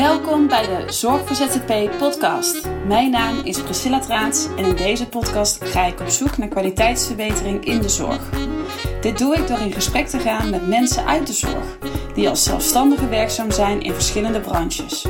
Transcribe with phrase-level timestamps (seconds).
[0.00, 2.68] Welkom bij de Zorg voor ZZP podcast.
[2.86, 7.64] Mijn naam is Priscilla Traats en in deze podcast ga ik op zoek naar kwaliteitsverbetering
[7.64, 8.30] in de zorg.
[9.00, 11.78] Dit doe ik door in gesprek te gaan met mensen uit de zorg,
[12.14, 15.06] die als zelfstandige werkzaam zijn in verschillende branches.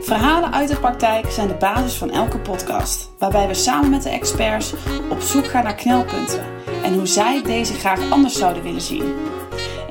[0.00, 4.10] Verhalen uit de praktijk zijn de basis van elke podcast, waarbij we samen met de
[4.10, 4.74] experts
[5.10, 6.44] op zoek gaan naar knelpunten
[6.82, 9.14] en hoe zij deze graag anders zouden willen zien.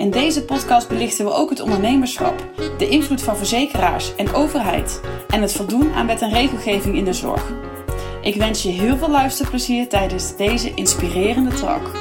[0.02, 5.42] In deze podcast belichten we ook het ondernemerschap, de invloed van verzekeraars en overheid en
[5.42, 7.52] het voldoen aan wet en regelgeving in de zorg.
[8.22, 11.92] Ik wens je heel veel luisterplezier tijdens deze inspirerende talk.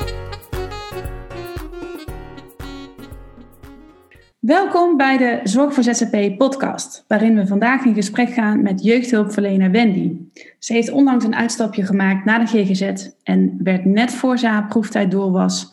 [4.38, 9.70] Welkom bij de Zorg voor ZZP podcast, waarin we vandaag in gesprek gaan met jeugdhulpverlener
[9.70, 10.16] Wendy.
[10.58, 14.66] Ze heeft onlangs een uitstapje gemaakt naar de GGZ en werd net voor ze haar
[14.66, 15.72] proeftijd door was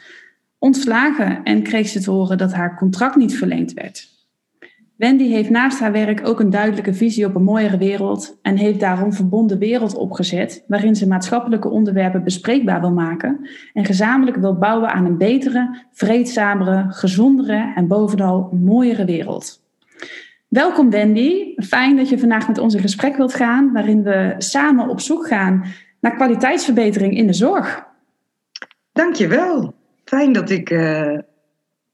[0.59, 4.15] ontslagen en kreeg ze te horen dat haar contract niet verlengd werd.
[4.97, 8.79] Wendy heeft naast haar werk ook een duidelijke visie op een mooiere wereld en heeft
[8.79, 14.89] daarom Verbonden Wereld opgezet, waarin ze maatschappelijke onderwerpen bespreekbaar wil maken en gezamenlijk wil bouwen
[14.89, 19.65] aan een betere, vreedzamere, gezondere en bovenal mooiere wereld.
[20.47, 24.89] Welkom Wendy, fijn dat je vandaag met ons in gesprek wilt gaan, waarin we samen
[24.89, 25.63] op zoek gaan
[25.99, 27.85] naar kwaliteitsverbetering in de zorg.
[28.91, 29.76] Dankjewel.
[30.07, 31.17] Fijn dat ik, uh,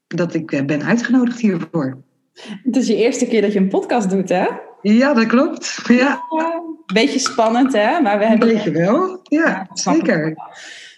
[0.07, 1.97] dat ik eh, ben uitgenodigd hiervoor.
[2.63, 4.45] Het is je eerste keer dat je een podcast doet, hè?
[4.81, 5.79] Ja, dat klopt.
[5.87, 6.21] Ja.
[6.93, 8.01] beetje spannend, hè?
[8.01, 8.47] Maar we hebben...
[8.47, 10.35] Weet je wel, ja, zeker.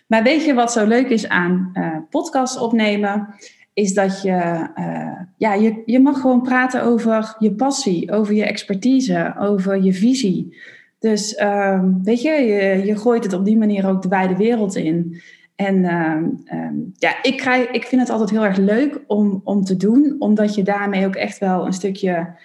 [0.08, 3.36] Maar weet je wat zo leuk is aan uh, podcast opnemen?
[3.74, 8.46] Is dat je, uh, ja, je, je mag gewoon praten over je passie, over je
[8.46, 10.58] expertise, over je visie.
[11.00, 14.76] Dus uh, weet je, je, je gooit het op die manier ook de wijde wereld
[14.76, 15.22] in.
[15.56, 19.78] En uh, ja, ik, krijg, ik vind het altijd heel erg leuk om, om te
[19.78, 22.36] doen, omdat je daarmee ook echt wel een stukje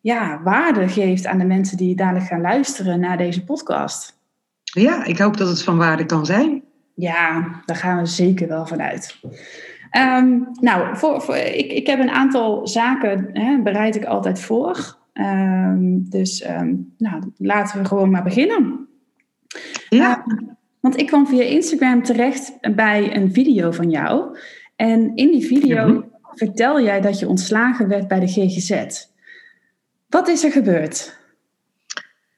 [0.00, 4.18] ja, waarde geeft aan de mensen die dadelijk gaan luisteren naar deze podcast.
[4.62, 6.62] Ja, ik hoop dat het van waarde kan zijn.
[6.94, 9.20] Ja, daar gaan we zeker wel vanuit.
[9.96, 14.96] Um, nou, voor, voor, ik, ik heb een aantal zaken, hè, bereid ik altijd voor.
[15.14, 18.88] Um, dus um, nou, laten we gewoon maar beginnen.
[19.88, 20.24] Ja.
[20.86, 24.38] Want ik kwam via Instagram terecht bij een video van jou.
[24.76, 26.04] En in die video mm-hmm.
[26.34, 28.84] vertel jij dat je ontslagen werd bij de GGZ.
[30.08, 31.18] Wat is er gebeurd?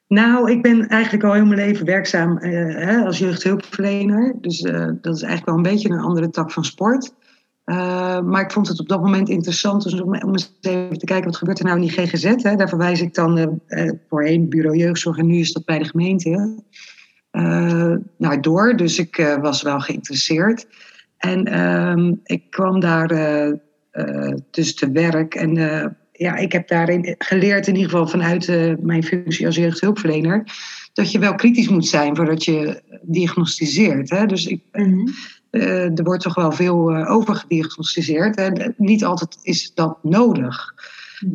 [0.07, 4.35] Nou, ik ben eigenlijk al heel mijn leven werkzaam uh, hè, als jeugdhulpverlener.
[4.41, 7.15] Dus uh, dat is eigenlijk wel een beetje een andere tak van sport.
[7.65, 11.07] Uh, maar ik vond het op dat moment interessant dus om, om eens even te
[11.07, 12.43] kijken wat gebeurt er nou in die GGZ.
[12.43, 12.57] Hè.
[12.57, 13.61] Daar verwijs ik dan
[14.09, 16.45] voorheen bureau jeugdzorg en nu is dat bij de gemeente uh,
[18.19, 18.77] nou, door.
[18.77, 20.67] Dus ik uh, was wel geïnteresseerd.
[21.17, 25.35] En uh, ik kwam daar uh, dus te werk.
[25.35, 25.55] En
[26.13, 28.47] ja, ik heb daarin geleerd, in ieder geval vanuit
[28.83, 30.45] mijn functie als jeugdhulpverlener,
[30.93, 34.11] dat je wel kritisch moet zijn voordat je diagnosticeert.
[34.11, 34.27] Hè?
[34.27, 35.09] Dus ik, mm -hmm.
[35.97, 38.37] er wordt toch wel veel over gediagnosticeerd.
[38.37, 40.75] En niet altijd is dat nodig.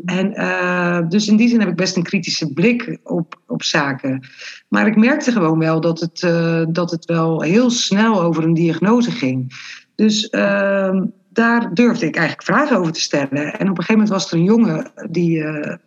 [0.06, 4.28] En uh, dus in die zin heb ik best een kritische blik op, op zaken.
[4.68, 8.54] Maar ik merkte gewoon wel dat het, uh, dat het wel heel snel over een
[8.54, 9.54] diagnose ging.
[9.96, 13.60] Dus uh, daar durfde ik eigenlijk vragen over te stellen.
[13.60, 15.78] En op een gegeven moment was er een jongen die, eh,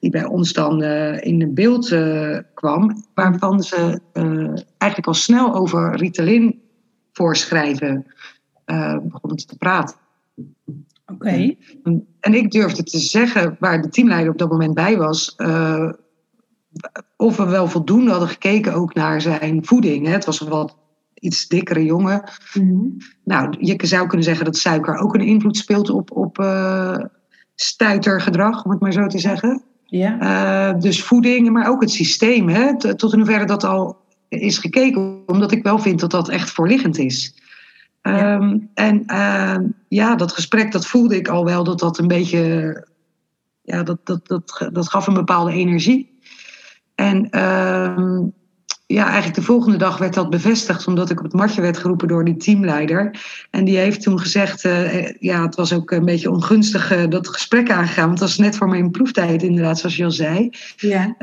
[0.00, 0.82] die bij ons dan
[1.22, 1.96] in beeld
[2.54, 4.00] kwam, waarvan ze
[4.78, 6.60] eigenlijk al snel over Ritalin
[7.12, 8.06] voorschrijven
[9.02, 9.96] begonnen te praten.
[11.12, 11.26] Oké.
[11.26, 11.58] Okay.
[12.20, 15.92] En ik durfde te zeggen, waar de teamleider op dat moment bij was, uh,
[17.16, 20.06] of we wel voldoende hadden gekeken ook naar zijn voeding.
[20.06, 20.12] Hè.
[20.12, 20.76] Het was een wat
[21.14, 22.22] iets dikkere jongen.
[22.52, 22.96] -hmm.
[23.24, 26.96] Nou, je zou kunnen zeggen dat suiker ook een invloed speelt op, op uh,
[27.54, 29.62] stuitergedrag, om het maar zo te zeggen.
[29.84, 30.72] Ja.
[30.72, 32.48] Uh, dus voeding, maar ook het systeem.
[32.48, 33.96] Hè, tot in hoeverre dat al
[34.28, 37.34] is gekeken, omdat ik wel vind dat dat echt voorliggend is.
[38.02, 38.34] Ja.
[38.34, 39.56] Um, en uh,
[39.88, 42.86] ja, dat gesprek, dat voelde ik al wel dat dat een beetje,
[43.62, 46.18] ja, dat, dat, dat, dat gaf een bepaalde energie.
[46.94, 48.18] En uh,
[48.86, 52.08] ja, eigenlijk de volgende dag werd dat bevestigd, omdat ik op het matje werd geroepen
[52.08, 53.20] door die teamleider.
[53.50, 57.28] En die heeft toen gezegd, uh, ja, het was ook een beetje ongunstig uh, dat
[57.28, 60.50] gesprek aangegaan, want het was net voor mijn proeftijd, inderdaad, zoals je al zei.
[60.76, 61.14] Ja.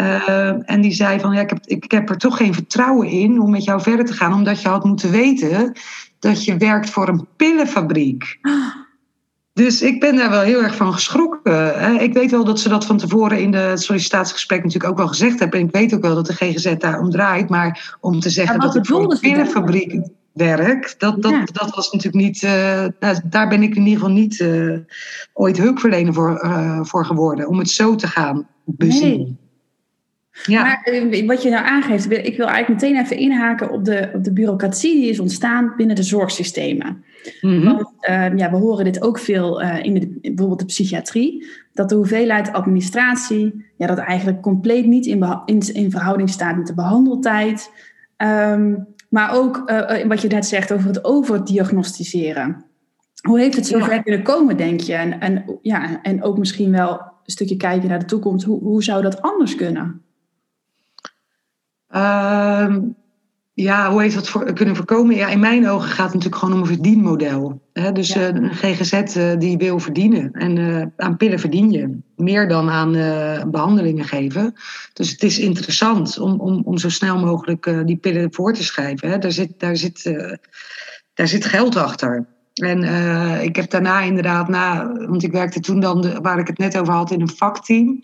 [0.66, 3.50] En die zei van, ja, ik heb, ik heb er toch geen vertrouwen in om
[3.50, 5.72] met jou verder te gaan, omdat je had moeten weten
[6.20, 8.40] dat je werkt voor een pillenfabriek.
[9.54, 12.00] Dus ik ben daar wel heel erg van geschrokken.
[12.02, 15.40] Ik weet wel dat ze dat van tevoren in de sollicitatiegesprek natuurlijk ook wel gezegd
[15.40, 15.60] hebben.
[15.60, 17.50] En ik weet ook wel dat de GGZ daar om draait.
[17.50, 20.02] Maar om te zeggen dat het voor een pillenfabriek...
[20.34, 22.42] werk, dat, dat, dat was natuurlijk niet,
[23.00, 24.46] nou, daar ben ik in ieder geval niet
[25.34, 26.48] ooit hulpverlener voor,
[26.82, 29.18] voor geworden, om het zo te gaan bezien.
[29.18, 29.47] Nee.
[30.46, 30.62] Ja.
[30.62, 34.24] Maar eh, wat je nou aangeeft, ik wil eigenlijk meteen even inhaken op de, op
[34.24, 37.04] de bureaucratie die is ontstaan binnen de zorgsystemen.
[37.42, 37.64] Mhm.
[37.64, 41.90] Want ehm, ja, we horen dit ook veel uh, in de, bijvoorbeeld de psychiatrie, dat
[41.90, 46.74] de hoeveelheid administratie, ja, dat eigenlijk compleet niet in, in, in verhouding staat met de
[46.74, 47.72] behandeltijd.
[48.18, 48.76] Ehm,
[49.10, 52.66] maar ook uh, wat je net zegt over het overdiagnosticeren.
[53.22, 54.02] Hoe heeft het zover ja.
[54.02, 54.94] kunnen komen, denk je?
[54.94, 58.46] En, en, ja, en ook misschien wel een stukje kijken naar de toekomst.
[58.46, 60.02] Hoe, hoe zou dat anders kunnen?
[61.98, 62.80] Ehm,
[63.54, 65.16] ja, hoe heeft dat voor, kunnen voorkomen?
[65.16, 67.62] Ja, in mijn ogen gaat het natuurlijk gewoon om een verdienmodel.
[67.74, 67.92] Hè?
[67.92, 70.32] Dus eh, een GGZ uh, die wil verdienen.
[70.32, 71.98] En uh, aan pillen verdien je.
[72.16, 72.92] Meer dan aan
[73.52, 74.54] behandelingen geven.
[74.94, 79.10] Dus het is interessant om, om, om zo snel mogelijk die pillen voor te schrijven.
[79.10, 79.18] Hè?
[79.18, 80.04] Daar, zit, daar, zit,
[81.14, 82.26] daar zit geld achter.
[82.54, 82.84] En
[83.44, 86.94] ik heb daarna inderdaad, na, want ik werkte toen dan, waar ik het net over
[86.94, 88.02] had, in een vakteam.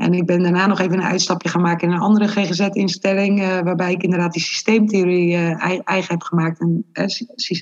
[0.00, 3.60] En ik ben daarna nog even een uitstapje gaan maken in een andere GGZ-instelling, uh,
[3.60, 7.04] waarbij ik inderdaad die systeemtheorie uh, eigen heb gemaakt en uh,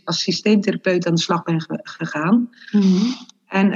[0.04, 2.48] als systeemtherapeut aan de slag ben gegaan.
[2.72, 3.04] Mhm.
[3.46, 3.70] En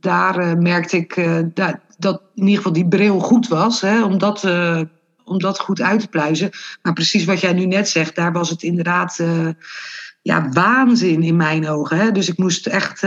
[0.00, 1.14] daar merkte ik
[1.54, 4.44] dat, dat in ieder geval die bril goed was, hè, om, dat,
[5.24, 6.50] om dat goed uit te pluizen.
[6.82, 9.24] Maar precies wat jij nu net zegt, daar was het inderdaad
[10.22, 11.96] ja, waanzin in mijn ogen.
[11.96, 12.12] Hè.
[12.12, 13.02] Dus ik moest echt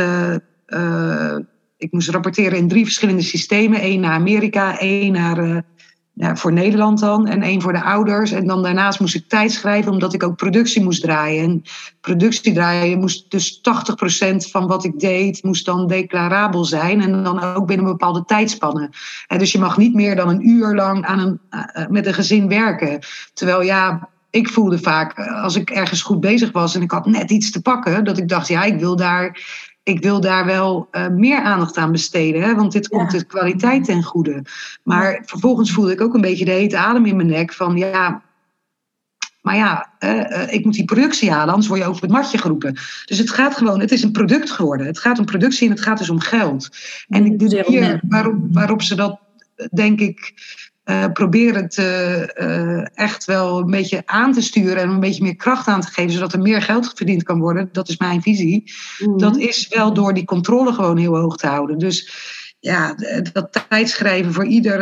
[1.78, 3.80] ik moest rapporteren in drie verschillende systemen.
[3.80, 8.32] één naar Amerika, één naar, uh, voor Nederland dan en één voor de ouders.
[8.32, 11.44] En dan daarnaast moest ik tijd schrijven omdat ik ook productie moest draaien.
[11.44, 11.64] En
[12.02, 17.02] productie draaien moest dus 80% van wat ik deed moest dan declarabel zijn.
[17.02, 18.90] En dan ook binnen een bepaalde tijdspannen.
[19.28, 22.14] En dus je mag niet meer dan een uur lang aan een, uh, met een
[22.14, 23.00] gezin werken.
[23.34, 27.32] Terwijl ja, ik voelde vaak als ik ergens goed bezig was en ik had net
[27.32, 29.42] iets te pakken, dat ik dacht, ja, ik wil daar
[29.88, 33.84] ik wil daar wel uh, meer aandacht aan besteden, hè, want dit komt de kwaliteit
[33.84, 34.42] ten goede.
[34.84, 38.22] Maar vervolgens voelde ik ook een beetje de hete adem in mijn nek van ja,
[39.42, 42.74] maar ja, uh, ik moet die productie halen, anders word je over het matje geroepen.
[43.06, 44.86] Dus het gaat gewoon, het is een product geworden.
[44.86, 46.70] Het gaat om productie en het gaat dus om geld.
[47.08, 49.20] En ik doe hier waarop, waarop ze dat,
[49.72, 50.34] denk ik,
[50.90, 55.36] uh, proberen te uh, echt wel een beetje aan te sturen en een beetje meer
[55.36, 57.70] kracht aan te geven, zodat er meer geld verdiend kan worden.
[57.72, 58.72] Dat is mijn visie.
[59.00, 59.18] Mhm.
[59.18, 61.78] Dat is wel door die controle gewoon heel hoog te houden.
[61.78, 62.12] Dus
[62.60, 62.96] ja,
[63.34, 64.80] dat tijdschrijven voor ieder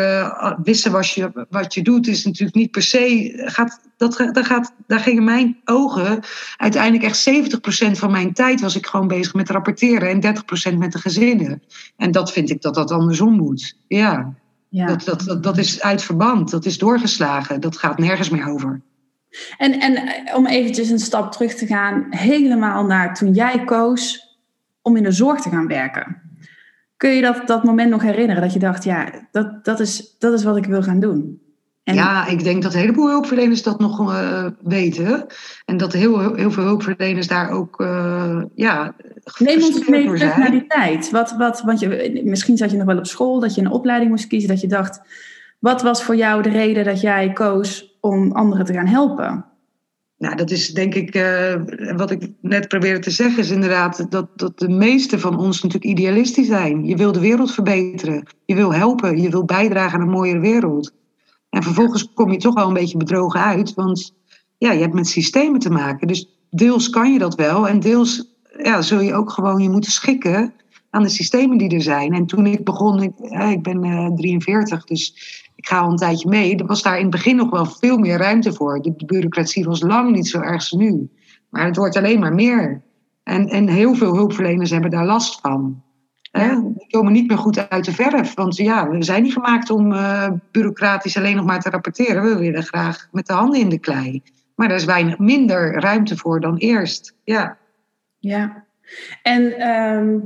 [0.64, 3.32] wissen wat je, wat je doet, is natuurlijk niet per se.
[3.46, 6.20] Gaat, dat, dat gaat, daar gingen mijn ogen.
[6.58, 10.36] Uiteindelijk echt 70% van mijn tijd was ik gewoon bezig met rapporteren en
[10.74, 11.64] 30% met de gezinnen.
[11.98, 13.78] En dat vind ik dat dat andersom moet.
[13.88, 14.34] Ja.
[14.76, 14.86] Ja.
[14.86, 18.82] Dat, dat, dat, dat is uit verband, dat is doorgeslagen, dat gaat nergens meer over.
[19.58, 24.38] En, en eh, om eventjes een stap terug te gaan, helemaal naar toen jij koos
[24.82, 26.22] om in de zorg te gaan werken.
[26.98, 30.34] Kun je dat, dat moment nog herinneren dat je dacht, ja, dat, dat, is, dat
[30.34, 31.42] is wat ik wil gaan doen?
[31.94, 35.26] Ja, ik denk dat een heleboel hulpverleners dat nog uh, weten.
[35.66, 38.96] En dat heel, heel veel hulpverleners daar ook uh, ja,
[39.38, 41.12] Neem ons mee terug naar die tijd.
[41.12, 44.12] Wat, wat, want je, misschien zat je nog wel op school, dat je een opleiding
[44.12, 45.02] moest kiezen, dat je dacht,
[45.60, 49.46] wat was voor jou de reden dat jij koos om anderen te gaan helpen?
[50.18, 51.54] Nou, dat is denk ik, uh,
[51.96, 55.92] wat ik net probeerde te zeggen, is inderdaad dat, dat de meeste van ons natuurlijk
[55.92, 56.86] idealistisch zijn.
[56.86, 60.94] Je wil de wereld verbeteren, je wil helpen, je wil bijdragen aan een mooiere wereld.
[61.56, 64.14] En vervolgens kom je toch wel een beetje bedrogen uit, want
[64.58, 66.08] ja, je hebt met systemen te maken.
[66.08, 69.92] Dus deels kan je dat wel en deels ja, zul je ook gewoon je moeten
[69.92, 70.54] schikken
[70.90, 72.14] aan de systemen die er zijn.
[72.14, 73.14] En toen ik begon, ik,
[73.52, 75.14] ik ben uh, 43, dus
[75.56, 77.98] ik ga al een tijdje mee, er was daar in het begin nog wel veel
[77.98, 78.82] meer ruimte voor.
[78.82, 81.10] De, bureaucratie was lang niet zo erg als nu.
[81.50, 82.84] Maar het wordt alleen maar meer.
[83.24, 85.84] En, en heel veel hulpverleners hebben daar last van.
[86.22, 86.64] Ja.
[86.96, 88.34] Komen niet meer goed uit de verf.
[88.34, 92.24] Want ja, we zijn niet gemaakt om uh, bureaucratisch alleen nog maar te rapporteren.
[92.24, 94.22] We willen graag met de handen in de klei.
[94.56, 97.16] Maar er is weinig minder ruimte voor dan eerst.
[97.24, 97.58] Ja.
[98.20, 98.64] Ja.
[99.22, 100.18] En ehm,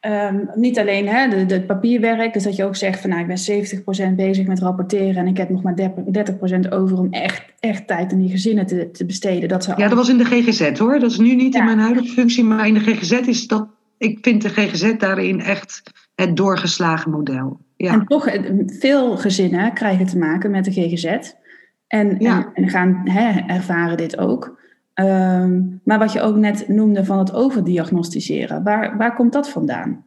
[0.00, 3.26] ehm, niet alleen hè, de, de, papierwerk, dus dat je ook zegt van nou, ik
[3.26, 7.86] ben 70% bezig met rapporteren en ik heb nog maar 30% over om echt, echt
[7.86, 9.48] tijd aan die gezinnen te, te besteden.
[9.48, 10.98] Dat ja, dat was in de GGZ hoor.
[10.98, 13.68] Dat is nu niet in mijn huidige functie, maar in de GGZ is dat
[14.02, 15.82] ik vind de GGZ daarin echt
[16.14, 17.60] het doorgeslagen model.
[17.76, 17.92] Ja.
[17.92, 21.04] En toch, eh, veel gezinnen krijgen te maken met de GGZ.
[21.86, 24.60] En, en, en, gaan hè, ervaren dit ook.
[24.94, 30.04] Ehm, maar wat je ook net noemde van het overdiagnosticeren, waar, waar komt dat vandaan?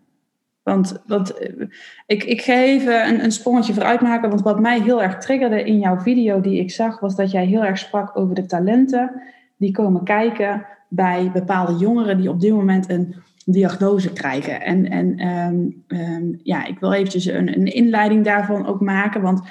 [0.64, 1.68] Want, want eh,
[2.06, 5.64] ik, ik ga even een, een sprongetje vooruit maken, want wat mij heel erg triggerde
[5.64, 9.22] in jouw video die ik zag, was dat jij heel erg sprak over de talenten
[9.58, 14.62] die komen kijken bij bepaalde jongeren die op dit moment een diagnose krijgen.
[14.62, 15.56] En, en ehm,
[15.88, 19.42] ehm, ja, ik wil eventjes een, een inleiding daarvan ook maken, want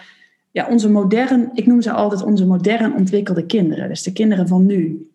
[0.50, 4.66] ja, onze modern, ik noem ze altijd onze modern ontwikkelde kinderen, dus de kinderen van
[4.66, 5.08] nu.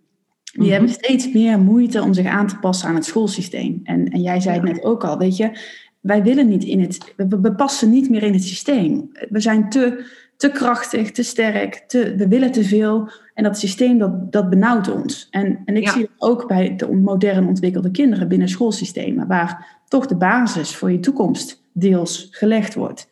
[0.54, 0.72] Die mhm.
[0.72, 3.80] hebben steeds meer moeite om zich aan te passen aan het schoolsysteem.
[3.84, 5.52] En, en jij zei het net ook al, weet je,
[6.00, 9.10] wij willen niet in het, we passen niet meer in het systeem.
[9.30, 10.06] We zijn te,
[10.38, 13.10] te krachtig, te sterk, te, we willen te veel.
[13.40, 15.28] En dat systeem, dat, dat benauwt ons.
[15.32, 20.06] En, en ik zie het ook bij de modern ontwikkelde kinderen binnen schoolsystemen, waar toch
[20.06, 23.10] de basis voor je toekomst deels gelegd wordt.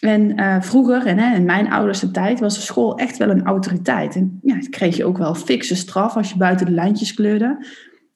[0.00, 4.16] En uh, vroeger, en in mijn ouders tijd, was de school echt wel een autoriteit.
[4.16, 7.66] En ja, kreeg je ook wel fikse straf als je buiten de lijntjes kleurde.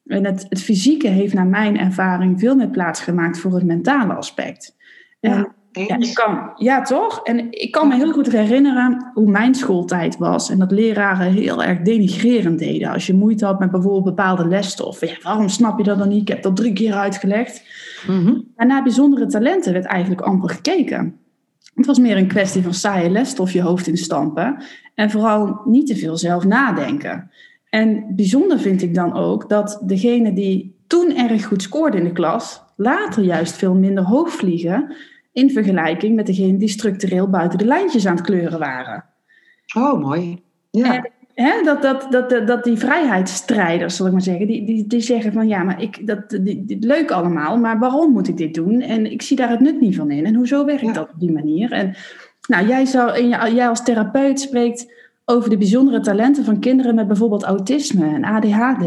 [0.06, 4.14] En het, het fysieke heeft naar mijn ervaring veel meer plaats gemaakt voor het mentale
[4.14, 4.76] aspect.
[5.20, 7.20] Ja, ja, kan, ja, toch?
[7.22, 10.50] En ik kan me heel goed herinneren hoe mijn schooltijd was.
[10.50, 12.90] En dat leraren heel erg denigrerend deden.
[12.90, 15.08] Als je moeite had met bijvoorbeeld bepaalde lesstoffen.
[15.08, 16.20] Ja, waarom snap je dat dan niet?
[16.20, 17.64] Ik heb dat drie keer uitgelegd.
[18.06, 21.16] Mm Maar naar bijzondere talenten werd eigenlijk amper gekeken.
[21.74, 24.62] Het was meer een kwestie van saaie lesstof je hoofd instampen.
[24.94, 27.30] En vooral niet te veel zelf nadenken.
[27.68, 32.12] En bijzonder vind ik dan ook dat degene die toen erg goed scoorde in de
[32.12, 34.94] klas, later juist veel minder hoog vliegen
[35.32, 39.04] in vergelijking met degene die structureel buiten de lijntjes aan het kleuren waren.
[39.76, 40.42] Oh, mooi.
[40.70, 41.04] Ja.
[41.34, 45.32] hè, dat, dat, dat, dat, die vrijheidsstrijders, zal ik maar zeggen, die, die, die zeggen
[45.32, 48.80] van ja, maar ik, dat, die, leuk allemaal, maar waarom moet ik dit doen?
[48.80, 50.26] En ik zie daar het nut niet van in.
[50.26, 51.72] En hoezo werkt dat op die manier?
[51.72, 51.94] En
[52.48, 54.92] nou, jij, zou, en jij als therapeut spreekt
[55.24, 58.84] over de bijzondere talenten van kinderen met bijvoorbeeld autisme en ADHD.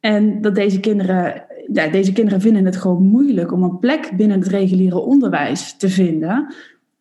[0.00, 4.38] En dat deze kinderen, ja, deze kinderen vinden het gewoon moeilijk om een plek binnen
[4.38, 6.54] het reguliere onderwijs te vinden.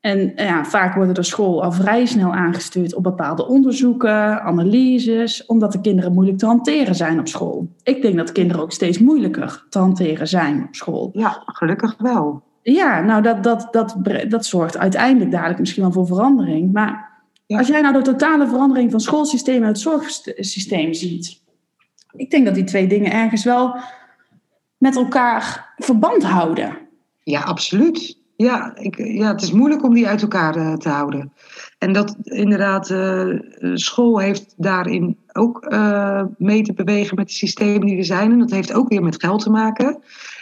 [0.05, 5.71] En ja, vaak worden de school al vrij snel aangestuurd op bepaalde onderzoeken, analyses, omdat
[5.71, 7.67] de kinderen moeilijk te hanteren zijn op school.
[7.83, 11.09] Ik denk dat kinderen ook steeds moeilijker te hanteren zijn op school.
[11.13, 12.43] Ja, gelukkig wel.
[12.61, 16.73] Ja, nou dat, dat, dat, dat zorgt uiteindelijk dadelijk misschien wel voor verandering.
[16.73, 21.41] Maar als jij nou de totale verandering van schoolsysteem en het zorgsysteem ziet,
[22.15, 23.75] ik denk dat die twee dingen ergens wel
[24.85, 26.77] met elkaar verband houden.
[27.23, 28.17] Ja, absoluut.
[28.35, 31.33] Ja, ik, ja, het is moeilijk om die uit elkaar uh, te houden.
[31.77, 33.39] En dat inderdaad, uh,
[33.73, 35.75] school heeft daarin ook
[36.37, 38.31] mee te bewegen met de systemen die er zijn.
[38.31, 39.97] En dat heeft ook weer met geld te maken.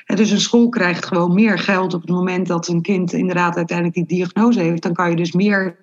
[0.05, 3.55] En dus een school krijgt gewoon meer geld op het moment dat een kind inderdaad
[3.55, 4.83] uiteindelijk die diagnose heeft.
[4.83, 5.77] Dan kan je dus meer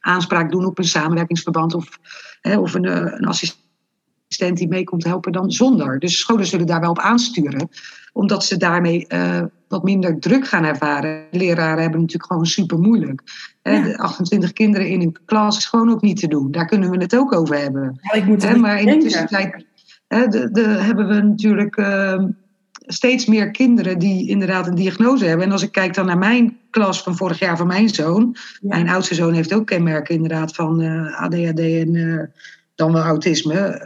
[0.00, 1.98] aanspraak doen op een samenwerkingsverband of,
[2.40, 3.62] hè, of een, eh, een assistent
[4.36, 5.98] die mee komt helpen dan zonder.
[5.98, 7.68] Dus scholen zullen daar wel op aansturen,
[8.12, 11.24] omdat ze daarmee uh, wat minder druk gaan ervaren.
[11.30, 13.22] Leraren hebben natuurlijk gewoon super moeilijk.
[13.62, 13.94] Ja.
[13.94, 16.50] 28 kinderen in een klas is gewoon ook niet te doen.
[16.50, 17.98] Daar kunnen we het ook over hebben.
[18.00, 19.66] Ja, ik moet hè, maar in de tussentijd
[20.08, 21.76] hè, de, de, hebben we natuurlijk.
[21.76, 22.24] Uh,
[22.86, 25.46] steeds meer kinderen die inderdaad een diagnose hebben.
[25.46, 28.36] En als ik kijk dan naar mijn klas van vorig jaar van mijn zoon.
[28.60, 32.22] Mijn oudste zoon heeft ook kenmerken inderdaad van uh, eh, ADHD en uh,
[32.74, 33.80] dan wel autisme.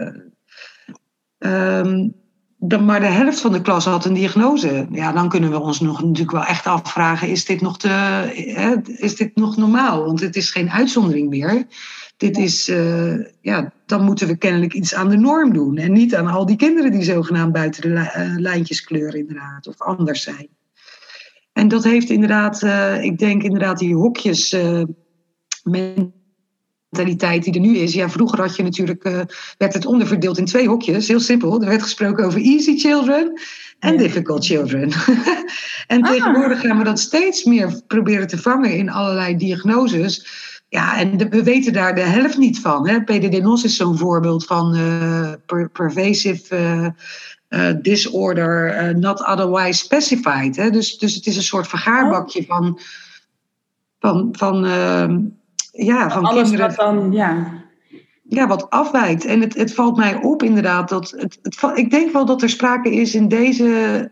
[1.38, 2.14] Um,
[2.60, 4.86] dan, maar de helft van de klas had een diagnose.
[4.90, 8.74] Ja, dan kunnen we ons nog natuurlijk wel echt afvragen: is dit nog, te, hè,
[8.84, 10.04] is dit nog normaal?
[10.04, 11.66] Want het is geen uitzondering meer.
[12.16, 15.76] Dit is, uh, ja, dan moeten we kennelijk iets aan de norm doen.
[15.76, 19.80] En niet aan al die kinderen die zogenaamd buiten de uh, lijntjes kleuren, inderdaad, of
[19.80, 20.48] anders zijn.
[21.52, 24.56] En dat heeft inderdaad, uh, ik denk inderdaad, die hokjes
[26.90, 27.94] mentaliteit die er nu is.
[27.94, 29.02] Ja, vroeger had je natuurlijk,
[29.58, 31.08] werd het onderverdeeld in twee hokjes.
[31.08, 31.60] Heel simpel.
[31.60, 33.40] Er werd gesproken over easy children
[33.78, 34.92] en difficult children.
[35.86, 36.10] en ah.
[36.10, 40.26] tegenwoordig gaan we dat steeds meer proberen te vangen in allerlei diagnoses.
[40.68, 42.88] Ja, en we weten daar de helft niet van.
[42.88, 43.02] Hè?
[43.02, 46.94] PDD-NOS is zo'n voorbeeld van uh, per pervasive
[47.48, 50.56] uh, disorder, not otherwise specified.
[50.56, 50.70] Hè?
[50.70, 52.80] Dus, dus het is een soort vergaarbakje van,
[53.98, 55.20] van, van, ehm,
[55.84, 56.66] ja, van Alles kinderen.
[56.66, 57.56] Wat dan, ja.
[58.22, 59.24] Ja, wat afwijkt.
[59.24, 61.10] En het, het valt mij op inderdaad dat.
[61.10, 64.10] Het, het, ik denk wel dat er sprake is in deze,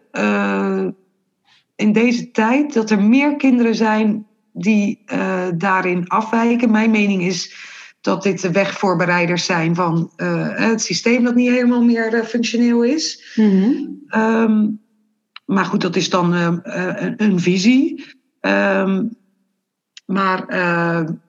[1.77, 6.71] in deze tijd dat er meer kinderen zijn die uh, daarin afwijken.
[6.71, 7.55] Mijn mening is
[8.01, 13.35] dat dit de wegvoorbereiders zijn van uh, het systeem dat niet helemaal meer functioneel is.
[13.35, 14.03] Mm-hmm.
[14.17, 14.81] Um,
[15.45, 16.61] maar goed, dat is dan een,
[17.23, 18.05] een, visie.
[18.41, 19.17] Um,
[20.07, 20.49] maar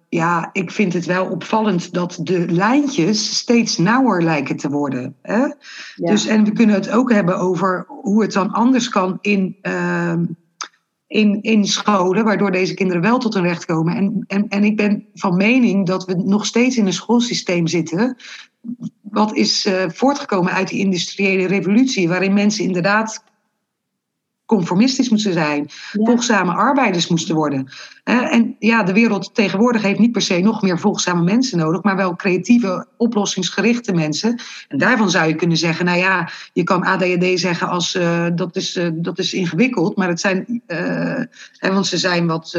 [0.09, 5.15] ja, ik vind het wel opvallend dat de lijntjes steeds nauwer lijken te worden.
[5.21, 5.39] Hè?
[5.39, 5.53] Ja.
[5.95, 10.25] Dus, en we kunnen het ook hebben over hoe het dan anders kan in ehm,
[11.07, 13.95] in, in scholen, waardoor deze kinderen wel tot hun recht komen.
[13.95, 18.17] En, en, en ik ben van mening dat we nog steeds in een schoolsysteem zitten,
[19.01, 23.23] wat is voortgekomen uit die industriële revolutie, waarin mensen inderdaad
[24.47, 26.05] conformistisch moesten zijn, ja.
[26.05, 27.67] volgzame arbeiders moesten worden.
[28.03, 31.95] en ja, de wereld tegenwoordig heeft niet per se nog meer volgzame mensen nodig, maar
[31.95, 34.41] wel creatieve, oplossingsgerichte mensen.
[34.67, 38.55] En daarvan zou je kunnen zeggen, nou ja, je kan ADHD zeggen als uh, dat,
[38.55, 41.23] is, uh, dat is ingewikkeld, maar het zijn, uh,
[41.59, 42.51] want ze zijn wat,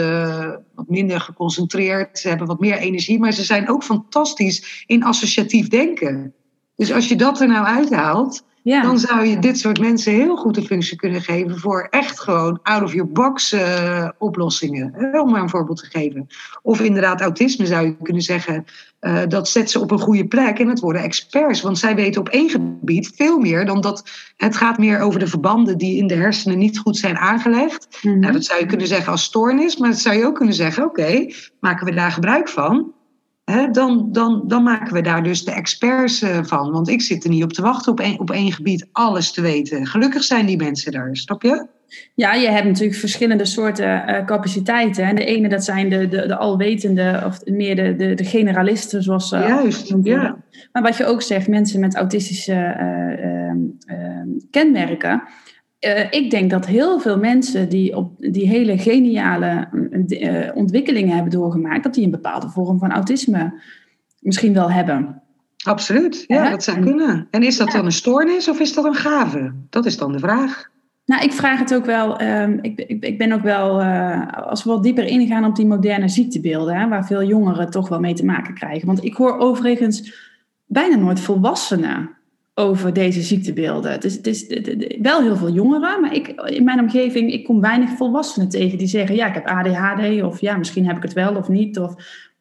[0.74, 5.68] wat minder geconcentreerd, ze hebben wat meer energie, maar ze zijn ook fantastisch in associatief
[5.68, 6.34] denken.
[6.76, 8.82] Dus als je dat er nou uithaalt, ja.
[8.82, 12.58] Dan zou je dit soort mensen heel goed een functie kunnen geven voor echt gewoon
[12.62, 14.92] out-of-your-box uh, oplossingen.
[14.96, 16.26] Hè, om maar een voorbeeld te geven.
[16.62, 18.64] Of inderdaad, autisme zou je kunnen zeggen.
[19.00, 21.60] Uh, dat zet ze op een goede plek en het worden experts.
[21.60, 24.10] Want zij weten op één gebied veel meer dan dat.
[24.36, 27.98] Het gaat meer over de verbanden die in de hersenen niet goed zijn aangelegd.
[28.02, 30.54] Mm nou, dat zou je kunnen zeggen als stoornis, maar dat zou je ook kunnen
[30.54, 31.26] zeggen: oké,
[31.60, 32.92] maken we daar gebruik van?
[33.72, 36.70] Dan, dan, dan maken we daar dus de experts eh, van.
[36.70, 39.40] Want ik zit er niet op te wachten op één, op één gebied alles te
[39.40, 39.86] weten.
[39.86, 41.66] Gelukkig zijn die mensen daar, snap je?
[42.14, 45.04] Ja, je hebt natuurlijk verschillende soorten uh, capaciteiten.
[45.04, 49.02] En de ene, dat zijn de, de, de alwetende, of meer de, de, de generalisten,
[49.02, 50.36] zoals uh, Juist, ja.
[50.72, 52.76] Maar wat je ook zegt, mensen met autistische
[54.50, 55.22] kenmerken
[55.80, 59.68] uh, ik denk dat heel veel mensen die op die hele geniale
[60.06, 63.60] uh, ontwikkelingen hebben doorgemaakt, dat die een bepaalde vorm van autisme
[64.20, 65.22] misschien wel hebben.
[65.64, 67.28] Absoluut, ja, dat zou kunnen.
[67.30, 69.52] En is dat dan een stoornis of is dat een gave?
[69.70, 70.70] Dat is dan de vraag.
[71.04, 72.22] Nou, ik vraag het ook wel.
[72.22, 75.66] Um, ik, ik, ik, ben ook wel, uh, als we wat dieper ingaan op die
[75.66, 78.86] moderne ziektebeelden, hè, waar veel jongeren toch wel mee te maken krijgen.
[78.86, 80.26] Want ik hoor overigens
[80.66, 82.17] bijna nooit volwassenen
[82.58, 83.90] over deze ziektebeelden.
[83.92, 84.46] Het is,
[85.02, 88.86] wel heel veel jongeren, maar ik, in mijn omgeving, ik kom weinig volwassenen tegen die
[88.86, 91.78] zeggen, ja, ik heb ADHD, of ja, misschien heb ik het wel of niet.
[91.78, 91.94] Of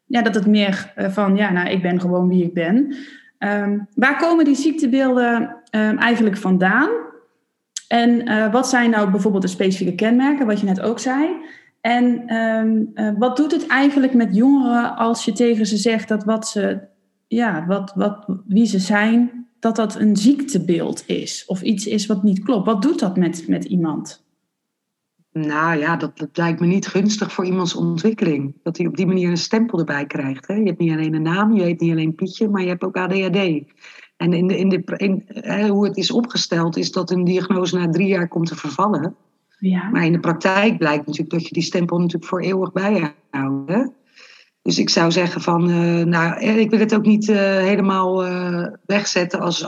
[0.06, 2.96] ja, dat het meer eh, van, ja, nou, ik ben gewoon wie ik ben.
[3.40, 6.90] Um, waar komen die ziektebeelden um, eigenlijk vandaan?
[7.88, 11.28] En uh, wat zijn nou bijvoorbeeld de specifieke kenmerken, wat je net ook zei?
[11.82, 16.24] En um, uh, wat doet het eigenlijk met jongeren als je tegen ze zegt dat
[16.24, 16.80] wat ze,
[17.28, 22.24] ja, wat, wat, wie ze zijn, dat dat een ziektebeeld is of iets is wat
[22.24, 22.66] niet klopt.
[22.66, 24.26] Wat doet dat met, met iemand?
[25.32, 28.54] Nou ja, dat, dat lijkt me niet gunstig voor iemands ontwikkeling.
[28.64, 30.48] Dat hij op die manier een stempel erbij krijgt.
[30.48, 30.54] Hè?
[30.54, 32.98] Je hebt niet alleen een naam, je heet niet alleen Pietje, maar je hebt ook
[32.98, 33.64] ADHD.
[34.18, 37.78] En in de, in de, in, hè, hoe het is opgesteld, is dat een diagnose
[37.78, 39.16] na drie jaar komt te vervallen.
[39.60, 39.90] Ja.
[39.90, 43.92] Maar in de praktijk blijkt natuurlijk dat je die stempel natuurlijk voor eeuwig bijhoudt.
[44.68, 48.24] Dus ik zou zeggen van, uh, nou, eh, ik wil het ook niet uh, helemaal
[48.86, 49.68] wegzetten als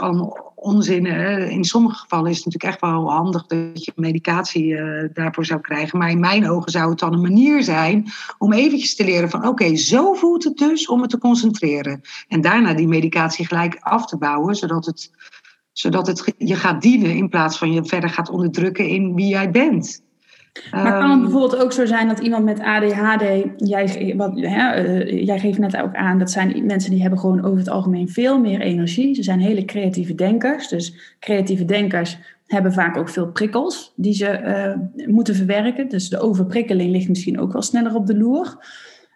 [0.55, 1.05] onzin.
[1.05, 1.45] Hè.
[1.45, 4.75] In sommige gevallen is het natuurlijk echt wel handig dat je medicatie
[5.13, 5.99] daarvoor zou krijgen.
[5.99, 8.05] Maar in mijn ogen zou het dan een manier zijn
[8.37, 12.01] om eventjes te leren van, oké, zo voelt het dus om het te concentreren.
[12.27, 15.11] En daarna die medicatie gelijk af te bouwen, zodat het,
[15.71, 19.51] zodat het je gaat dienen in plaats van je verder gaat onderdrukken in wie jij
[19.51, 20.01] bent.
[20.71, 23.23] Maar kan het ehm, bijvoorbeeld ook zo zijn dat iemand met ADHD,
[23.57, 27.45] jij, wat, hè, uh, jij geeft net ook aan, dat zijn mensen die hebben gewoon
[27.45, 29.15] over het algemeen veel meer energie.
[29.15, 30.67] Ze zijn hele creatieve denkers.
[30.67, 34.41] Dus creatieve denkers hebben vaak ook veel prikkels die ze
[34.97, 35.89] uh, moeten verwerken.
[35.89, 38.57] Dus de overprikkeling ligt misschien ook wel sneller op de loer.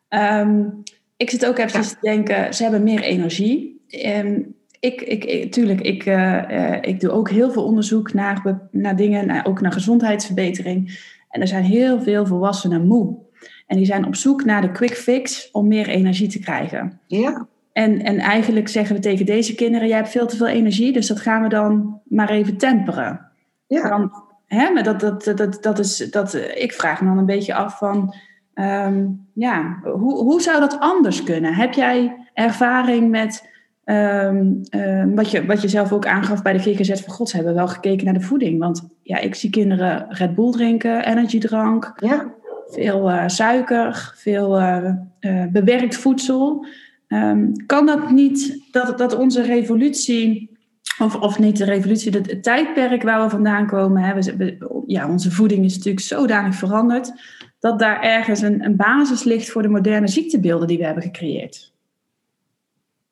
[0.10, 0.84] Um,
[1.18, 1.88] ik zit ook even ja.
[1.88, 3.82] te denken, ze hebben meer energie.
[4.06, 9.28] Um, ik, ik, tuurlijk, ik, uh, ik doe ook heel veel onderzoek naar, naar dingen,
[9.28, 11.12] naar, ook naar gezondheidsverbetering.
[11.34, 13.16] En er zijn heel veel volwassenen moe.
[13.68, 17.00] En die zijn op zoek naar de quick fix om meer energie te krijgen.
[17.08, 17.48] Ja.
[17.72, 21.08] En, en eigenlijk zeggen we tegen deze kinderen: jij hebt veel te veel energie, dus
[21.08, 23.32] dat gaan we dan maar even temperen.
[23.68, 23.90] Ja.
[23.90, 24.12] Dan,
[24.46, 27.78] hè, maar dat, dat, dat, dat is, dat, ik vraag me dan een beetje af
[27.78, 28.16] van.
[28.56, 31.54] Um, ja, hoe, hoe zou dat anders kunnen?
[31.54, 33.50] Heb jij ervaring met
[33.86, 37.36] Um, um, wat, je, wat je zelf ook aangaf bij de GGZ van God, ze
[37.36, 38.60] hebben wel gekeken naar de voeding.
[38.60, 42.34] Want ja, ik zie kinderen Red Bull drinken, energiedrank, ja.
[42.68, 46.66] veel uh, suiker, veel uh, uh, bewerkt voedsel.
[47.08, 50.58] Um, kan dat niet, dat, dat onze revolutie,
[51.00, 55.10] of, of niet de revolutie, het, het tijdperk waar we vandaan komen, hè, we, ja,
[55.10, 57.12] onze voeding is natuurlijk zodanig veranderd,
[57.60, 61.73] dat daar ergens een, een basis ligt voor de moderne ziektebeelden die we hebben gecreëerd?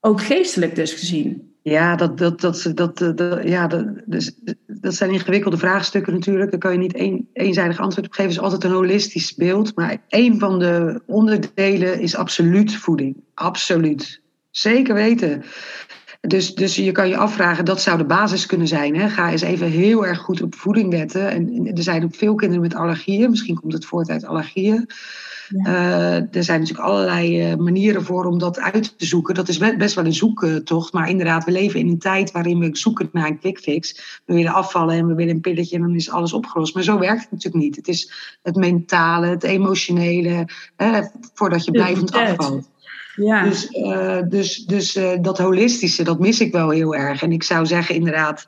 [0.03, 1.55] Ook geestelijk dus gezien.
[1.63, 4.31] Ja, dat, dat, dat, dat, dat, ja dat, dus,
[4.67, 6.51] dat zijn ingewikkelde vraagstukken natuurlijk.
[6.51, 8.31] Daar kan je niet een, eenzijdig antwoord op geven.
[8.31, 9.75] Het is altijd een holistisch beeld.
[9.75, 13.15] Maar een van de onderdelen is absoluut voeding.
[13.33, 14.21] Absoluut.
[14.49, 15.43] Zeker weten.
[16.21, 18.95] Dus, dus je kan je afvragen, dat zou de basis kunnen zijn.
[18.95, 19.09] Hè?
[19.09, 21.29] Ga eens even heel erg goed op voeding letten.
[21.29, 23.29] En, er zijn ook veel kinderen met allergieën.
[23.29, 24.87] Misschien komt het voort uit allergieën.
[25.57, 29.35] Eh, er zijn natuurlijk allerlei eh, manieren voor om dat uit te zoeken.
[29.35, 30.93] Dat is best wel een zoektocht.
[30.93, 34.21] Maar inderdaad, we leven in een tijd waarin we zoeken naar een quick fix.
[34.25, 36.73] We willen afvallen en we willen een pilletje en dan is alles opgelost.
[36.73, 37.75] Maar zo werkt het natuurlijk niet.
[37.75, 38.11] Het is
[38.41, 40.47] het mentale, het emotionele,
[41.33, 42.69] voordat je blijvend afvalt.
[43.15, 43.43] Ja.
[43.43, 47.21] Dus, uh, dus, dus dat holistische, dat mis ik wel heel erg.
[47.21, 48.47] En ik zou zeggen, inderdaad,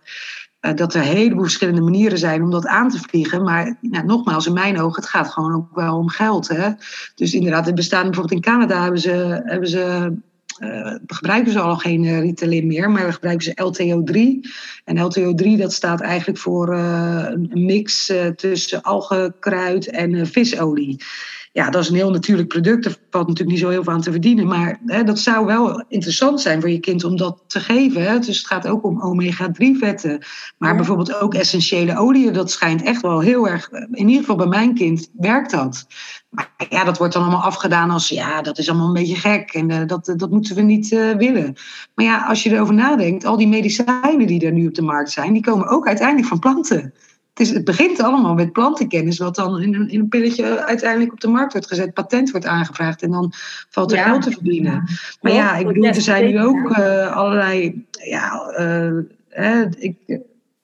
[0.76, 3.44] dat er een heleboel verschillende manieren zijn om dat aan te vliegen.
[3.44, 6.48] Maar nou, nogmaals, in mijn ogen, het gaat gewoon ook wel om geld.
[6.48, 6.70] Hè?
[7.16, 10.14] Dus inderdaad, er bestaan bijvoorbeeld in Canada hebben ze, hebben ze
[10.60, 14.50] uh, gebruiken ze al geen uh, Ritalin meer, maar gebruiken ze LTO3.
[14.84, 21.04] En LTO3 dat staat eigenlijk voor een mix tussen algenkruid en visolie
[21.54, 22.86] ja, dat is een heel natuurlijk product.
[22.86, 24.48] Er valt natuurlijk niet zo heel veel aan te verdienen.
[24.48, 28.04] Maar hè, dat zou wel interessant zijn voor je kind om dat te geven.
[28.04, 28.20] Hè.
[28.20, 30.26] Dus het gaat ook om omega-3 vetten.
[30.58, 32.34] Maar bijvoorbeeld ook essentiële oliën.
[32.34, 33.70] Dat schijnt echt wel heel erg.
[33.72, 35.86] In ieder geval bij mijn kind werkt dat.
[36.30, 38.10] Maar ja, dat wordt dan allemaal afgedaan als.
[38.10, 39.54] Ja, dat is allemaal een beetje gek.
[39.54, 41.56] En uh, dat, dat moeten we niet uh, willen.
[41.96, 43.26] Maar ja, als je erover nadenkt.
[43.26, 45.34] Al die medicijnen die er nu op de markt zijn.
[45.34, 46.94] Die komen ook uiteindelijk van planten
[47.34, 51.12] het, is, het begint allemaal met plantenkennis, wat dan in een, in een pilletje uiteindelijk
[51.12, 53.34] op de markt wordt gezet, patent wordt aangevraagd en dan
[53.70, 54.84] valt er geld te verdienen.
[55.22, 57.86] Maar ja, ik bedoel, er zijn nu ook uh, allerlei.
[57.92, 59.96] Ja, uh, hè, ik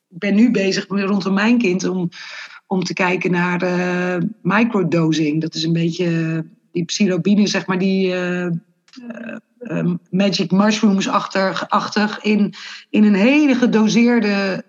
[0.07, 2.09] ben nu bezig rondom mijn kind om,
[2.67, 5.41] om te kijken naar uh, microdosing.
[5.41, 8.13] Dat is een beetje die psilocybine, zeg maar, die.
[10.09, 12.53] magic mushrooms-achtig in,
[12.89, 14.63] in een hele gedoseerde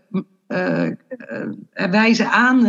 [0.52, 2.66] uh, wijze aan,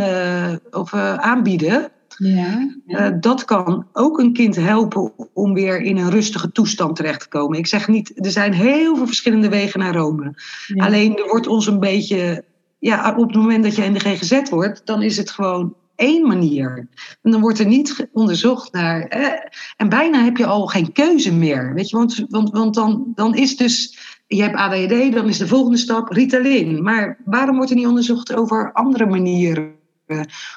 [0.70, 1.90] of, aanbieden.
[2.16, 7.28] Ja, dat kan ook een kind helpen om weer in een rustige toestand terecht te
[7.28, 7.58] komen.
[7.58, 10.34] Ik zeg niet, er zijn heel veel verschillende wegen naar Rome.
[10.76, 12.44] Alleen er wordt ons een beetje,
[12.78, 16.26] ja, op het moment dat je in de GGZ wordt, dan is het gewoon één
[16.26, 16.88] manier.
[17.22, 19.00] En dan wordt er niet onderzocht naar.
[19.76, 21.74] en bijna heb je al geen keuze meer.
[21.74, 23.98] Weet je, want, want, want dan, dan is dus
[24.36, 26.82] je hebt ADHD, dan is de volgende stap Ritalin.
[26.82, 29.74] Maar waarom wordt er niet onderzocht over andere manieren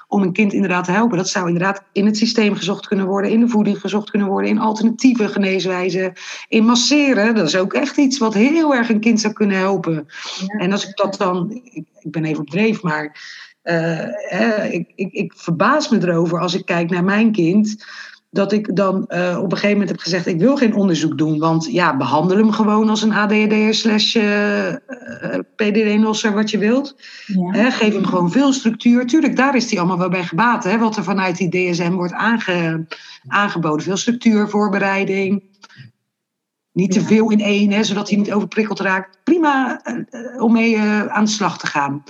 [0.07, 1.17] om een kind inderdaad te helpen?
[1.17, 4.49] Dat zou inderdaad in het systeem gezocht kunnen worden, in de voeding gezocht kunnen worden,
[4.49, 6.13] in alternatieve geneeswijzen,
[6.47, 7.35] in masseren.
[7.35, 10.07] Dat is ook echt iets wat heel erg een kind zou kunnen helpen.
[10.47, 13.33] En als ik dat dan, ik, ik ben even op dreef, maar
[13.63, 17.85] uh, ik, ik, ik verbaas me erover als ik kijk naar mijn kind
[18.35, 21.39] dat ik dan uh, op een gegeven moment heb gezegd: ik wil geen onderzoek doen,
[21.39, 24.77] want ja, behandel hem gewoon als een ADHD slash uh, eh,
[25.21, 26.95] eh, PDD-nosser, wat je wilt.
[27.25, 27.71] Ja.
[27.71, 29.07] geef hem gewoon veel structuur.
[29.07, 32.13] Tuurlijk, daar is hij allemaal wel bij gebaat, hè, wat er vanuit die DSM wordt
[32.13, 32.85] aange,
[33.27, 33.85] aangeboden.
[33.85, 35.43] Veel structuur, voorbereiding.
[36.71, 39.17] Niet te veel in één, hè, zodat hij niet overprikkeld raakt.
[39.23, 39.81] Prima
[40.37, 42.03] om mee aan de slag te gaan.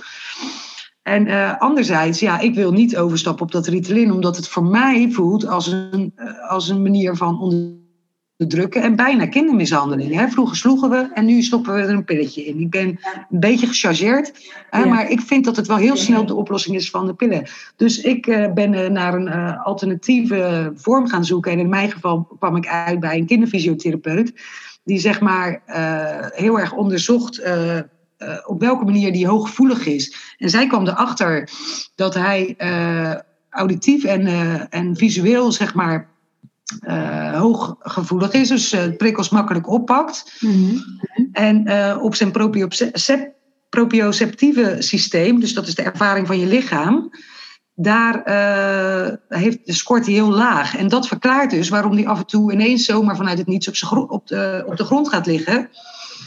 [1.06, 5.10] En uh, anderzijds, ja, ik wil niet overstappen op dat Ritalin, omdat het voor mij
[5.10, 10.14] voelt als een, uh, als een manier van onderdrukken en bijna kindermishandeling.
[10.14, 10.28] Hè?
[10.28, 12.60] Vroeger sloegen we en nu stoppen we er een pilletje in.
[12.60, 12.86] Ik ben
[13.30, 14.32] een beetje gechargeerd,
[14.70, 14.86] ja.
[14.86, 17.46] maar ik vind dat het wel heel snel de oplossing is van de pillen.
[17.76, 21.52] Dus ik uh, ben naar een alternatieve vorm gaan zoeken.
[21.52, 24.32] En in mijn geval kwam ik uit bij een kinderfysiotherapeut,
[24.84, 25.62] die zeg maar
[26.34, 27.42] heel erg onderzocht
[28.18, 30.34] uh, op welke manier die hooggevoelig is.
[30.38, 31.50] En zij kwam erachter
[31.94, 33.14] dat hij uh,
[33.50, 36.14] auditief en, uh, en visueel, zeg maar,
[37.32, 38.48] hooggevoelig is.
[38.48, 40.36] Dus prikkels makkelijk oppakt.
[40.40, 40.82] Mm -hmm.
[41.32, 42.32] En op zijn
[43.70, 47.10] proprioceptieve systeem, dus dat is de ervaring van je lichaam.
[47.74, 48.22] Daar
[49.28, 50.76] heeft, scoort hij heel laag.
[50.76, 54.10] En dat verklaart dus waarom hij af en toe ineens zomaar vanuit het niets op,
[54.10, 55.70] op, de, op de grond gaat liggen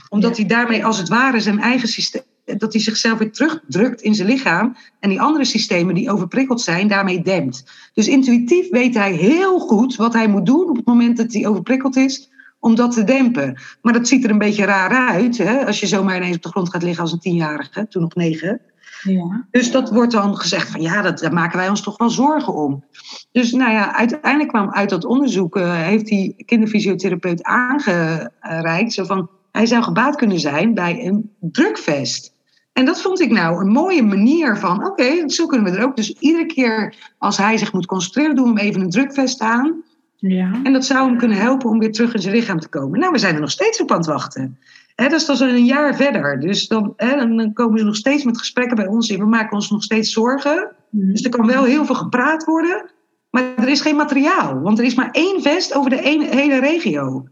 [0.09, 2.21] omdat hij daarmee als het ware zijn eigen systeem,
[2.57, 6.87] dat hij zichzelf weer terugdrukt in zijn lichaam en die andere systemen die overprikkeld zijn,
[6.87, 7.63] daarmee dempt.
[7.93, 11.47] Dus intuïtief weet hij heel goed wat hij moet doen op het moment dat hij
[11.47, 13.59] overprikkeld is, om dat te dempen.
[13.81, 15.65] Maar dat ziet er een beetje raar uit, hè?
[15.65, 18.61] als je zomaar ineens op de grond gaat liggen als een tienjarige, toen nog negen.
[19.01, 19.47] Ja.
[19.51, 22.53] Dus dat wordt dan gezegd van ja, dat, daar maken wij ons toch wel zorgen
[22.53, 22.83] om.
[23.31, 29.29] Dus nou ja, uiteindelijk kwam uit dat onderzoek, uh, heeft die kinderfysiotherapeut aangereikt, zo van
[29.51, 32.37] hij zou gebaat kunnen zijn bij een drukvest.
[32.73, 35.95] En dat vond ik nou een mooie manier van, oké, zo kunnen we er ook.
[35.95, 39.83] Dus iedere keer als hij zich moet concentreren, doen we hem even een drukvest aan.
[40.15, 40.59] Ja.
[40.63, 42.99] En dat zou hem kunnen helpen om weer terug in zijn lichaam te komen.
[42.99, 44.57] Nou, we zijn er nog steeds op aan het wachten.
[44.95, 46.39] He, dat is dan een jaar verder.
[46.39, 49.19] Dus dan, dan komen we nog steeds met gesprekken bij ons in.
[49.19, 50.71] We maken ons nog steeds zorgen.
[50.89, 51.11] Mhm.
[51.11, 52.89] Dus er kan wel heel veel gepraat worden.
[53.29, 54.59] Maar er is geen materiaal.
[54.61, 57.27] Want er is maar één vest over de hele regio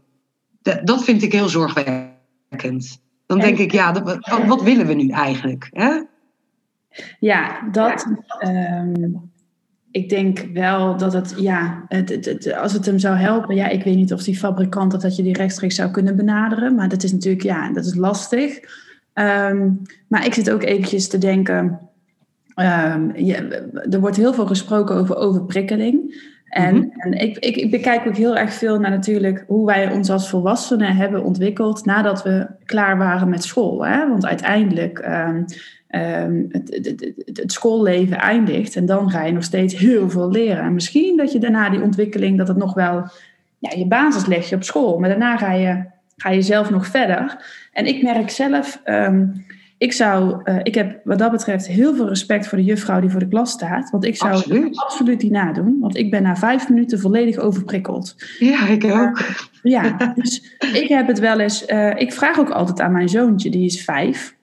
[0.84, 2.07] dat vind ik heel zorgwekkend.
[3.26, 5.68] Dan denk ik, ja, wat, wat, willen we nu eigenlijk?
[5.72, 6.02] Hè?
[7.18, 8.06] Ja, dat.
[8.38, 9.12] Ehm,
[9.90, 13.84] ik denk wel dat het, ja, het, het, als het hem zou helpen, ja, ik
[13.84, 17.02] weet niet of die fabrikant dat, dat je die rechtstreeks zou kunnen benaderen, maar dat
[17.02, 18.60] is natuurlijk, ja, dat is lastig.
[19.12, 19.70] Ehm,
[20.08, 21.80] maar ik zit ook eventjes te denken,
[22.56, 23.14] um,
[23.90, 26.26] er wordt heel veel gesproken over overprikkeling.
[26.48, 27.00] En, mhm.
[27.00, 30.28] en ik, ik, ik, bekijk ook heel erg veel naar natuurlijk hoe wij ons als
[30.28, 33.86] volwassenen hebben ontwikkeld nadat we klaar waren met school.
[33.86, 34.08] Hè?
[34.08, 35.44] Want uiteindelijk um,
[36.48, 40.62] het, het, het, schoolleven eindigt en dan ga je nog steeds heel veel leren.
[40.62, 43.10] En misschien dat je daarna die ontwikkeling, dat het nog wel
[43.58, 45.84] ja, je basis leg je op school, maar daarna ga je,
[46.16, 47.36] ga je zelf nog verder.
[47.72, 49.44] En ik merk zelf, um,
[49.78, 53.10] ik zou, uh, ik heb wat dat betreft heel veel respect voor de juffrouw die
[53.10, 53.90] voor de klas staat.
[53.90, 55.76] Want ik zou absoluut, absoluut die nadoen.
[55.80, 58.16] Want ik ben na vijf minuten volledig overprikkeld.
[58.38, 58.90] Ja, ik ook.
[58.92, 61.68] Uh, ja, dus ik heb het wel eens.
[61.68, 64.36] Uh, ik vraag ook altijd aan mijn zoontje, die is vijf.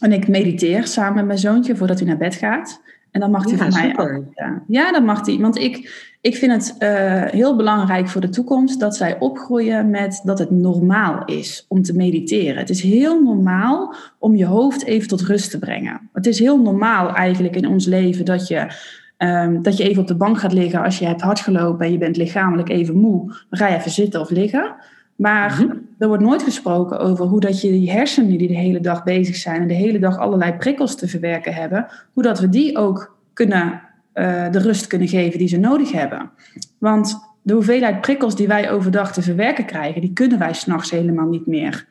[0.00, 2.80] En ik mediteer samen met mijn zoontje voordat hij naar bed gaat.
[3.10, 3.88] En dan mag hij ja, van mij.
[3.88, 4.28] Super.
[4.34, 4.62] Ja.
[4.66, 5.38] ja, dan mag hij.
[5.38, 10.20] Want ik, ik vind het uh, heel belangrijk voor de toekomst dat zij opgroeien met
[10.24, 12.56] dat het normaal is om te mediteren.
[12.56, 16.08] Het is heel normaal om je hoofd even tot rust te brengen.
[16.12, 18.72] Het is heel normaal eigenlijk in ons leven dat je,
[19.18, 21.92] um, dat je even op de bank gaat liggen als je hebt hard gelopen en
[21.92, 23.26] je bent lichamelijk even moe.
[23.26, 24.74] Dan ga je even zitten of liggen.
[25.18, 25.88] Maar mm -hmm.
[25.98, 29.36] er wordt nooit gesproken over hoe dat je die hersenen die de hele dag bezig
[29.36, 33.16] zijn en de hele dag allerlei prikkels te verwerken hebben, hoe dat we die ook
[33.32, 33.82] kunnen
[34.14, 36.30] uh, de rust kunnen geven die ze nodig hebben.
[36.78, 41.28] Want de hoeveelheid prikkels die wij overdag te verwerken krijgen, die kunnen wij s'nachts helemaal
[41.28, 41.86] niet meer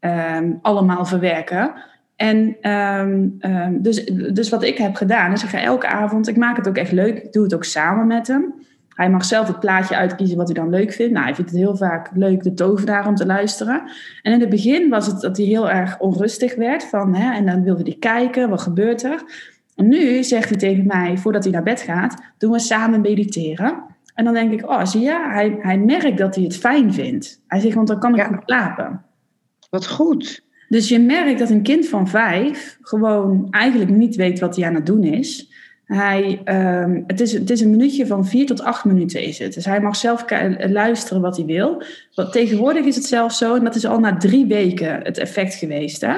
[0.00, 1.72] um, allemaal verwerken.
[2.16, 6.36] En um, um, dus, dus wat ik heb gedaan, is ik ga elke avond, ik
[6.36, 8.54] maak het ook echt leuk, ik doe het ook samen met hem.
[8.96, 11.12] Hij mag zelf het plaatje uitkiezen wat hij dan leuk vindt.
[11.12, 13.82] Nou, hij vindt het heel vaak leuk, de tovenaar, om te luisteren.
[14.22, 16.84] En in het begin was het dat hij heel erg onrustig werd.
[16.84, 19.22] Van, hè, en dan wilde hij kijken, wat gebeurt er?
[19.74, 23.82] En nu zegt hij tegen mij, voordat hij naar bed gaat, doen we samen mediteren.
[24.14, 27.42] En dan denk ik, oh, zie je, hij, hij merkt dat hij het fijn vindt.
[27.46, 28.26] Hij zegt, want dan kan ik ja.
[28.26, 29.04] goed slapen.
[29.70, 30.44] Wat goed.
[30.68, 34.74] Dus je merkt dat een kind van vijf gewoon eigenlijk niet weet wat hij aan
[34.74, 35.52] het doen is.
[35.86, 36.40] Hij,
[36.82, 39.54] um, het, is, het is een minuutje van vier tot acht minuten is het.
[39.54, 40.24] Dus hij mag zelf
[40.58, 41.82] luisteren wat hij wil.
[42.14, 45.54] Want tegenwoordig is het zelfs zo, en dat is al na drie weken het effect
[45.54, 46.06] geweest.
[46.06, 46.16] Hè?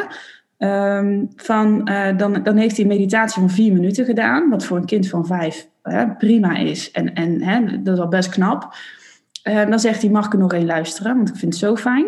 [0.98, 4.76] Um, van, uh, dan, dan heeft hij een meditatie van vier minuten gedaan, wat voor
[4.76, 6.90] een kind van vijf hè, prima is.
[6.90, 8.74] En, en hè, dat is al best knap.
[9.44, 11.76] Uh, dan zegt hij, mag ik er nog één luisteren, want ik vind het zo
[11.76, 12.06] fijn.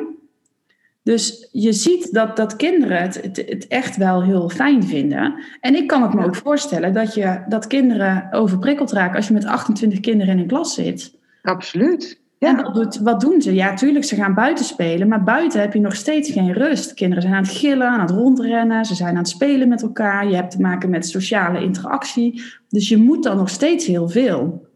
[1.02, 5.44] Dus je ziet dat, dat kinderen het, het, het, echt wel heel fijn vinden.
[5.60, 9.32] En ik kan het me ook voorstellen dat, je, dat kinderen overprikkeld raken als je
[9.32, 11.14] met 28 kinderen in een klas zit.
[11.42, 12.20] Absoluut.
[12.38, 12.48] Ja.
[12.48, 13.54] En wat, doet, wat doen ze?
[13.54, 16.94] Ja, tuurlijk, ze gaan buiten spelen, maar buiten heb je nog steeds geen rust.
[16.94, 20.28] Kinderen zijn aan het gillen, aan het rondrennen, ze zijn aan het spelen met elkaar.
[20.28, 22.42] Je hebt te maken met sociale interactie.
[22.68, 24.66] Dus je moet dan nog steeds heel veel.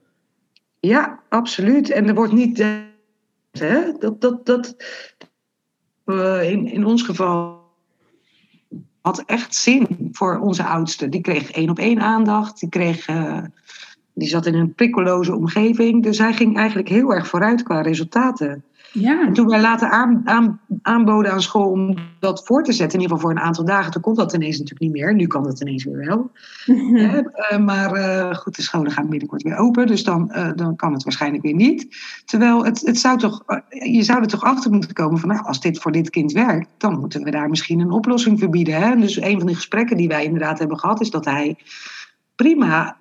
[0.81, 1.91] Ja, absoluut.
[1.91, 2.65] En er wordt niet.
[3.59, 4.77] Hè, dat, dat, dat,
[6.07, 7.63] uh, in, in ons geval
[9.01, 11.09] had echt zin voor onze oudste.
[11.09, 12.61] Die kreeg één op één aandacht.
[12.61, 13.09] Die kreeg.
[13.09, 13.43] Uh,
[14.15, 16.03] die zat in een prikkeloze omgeving.
[16.03, 18.65] Dus hij ging eigenlijk heel erg vooruit qua resultaten.
[18.95, 19.27] Ja.
[19.27, 23.03] En toen wij later aan, aan, aanboden aan school om dat voor te zetten, in
[23.03, 25.15] ieder geval voor een aantal dagen, toen kon dat ineens natuurlijk niet meer.
[25.15, 26.31] Nu kan dat ineens weer wel.
[27.53, 30.93] Uh, maar uh, goed, de scholen gaan binnenkort weer open, dus dan, uh, dan kan
[30.93, 31.97] het waarschijnlijk weer niet.
[32.25, 35.61] Terwijl het, het zou toch, je zou er toch achter moeten komen van, nou, als
[35.61, 38.75] dit voor dit kind werkt, dan moeten we daar misschien een oplossing voor bieden.
[38.75, 38.97] Hè?
[38.97, 41.57] Dus een van de gesprekken die wij inderdaad hebben gehad, is dat hij
[42.37, 42.97] prima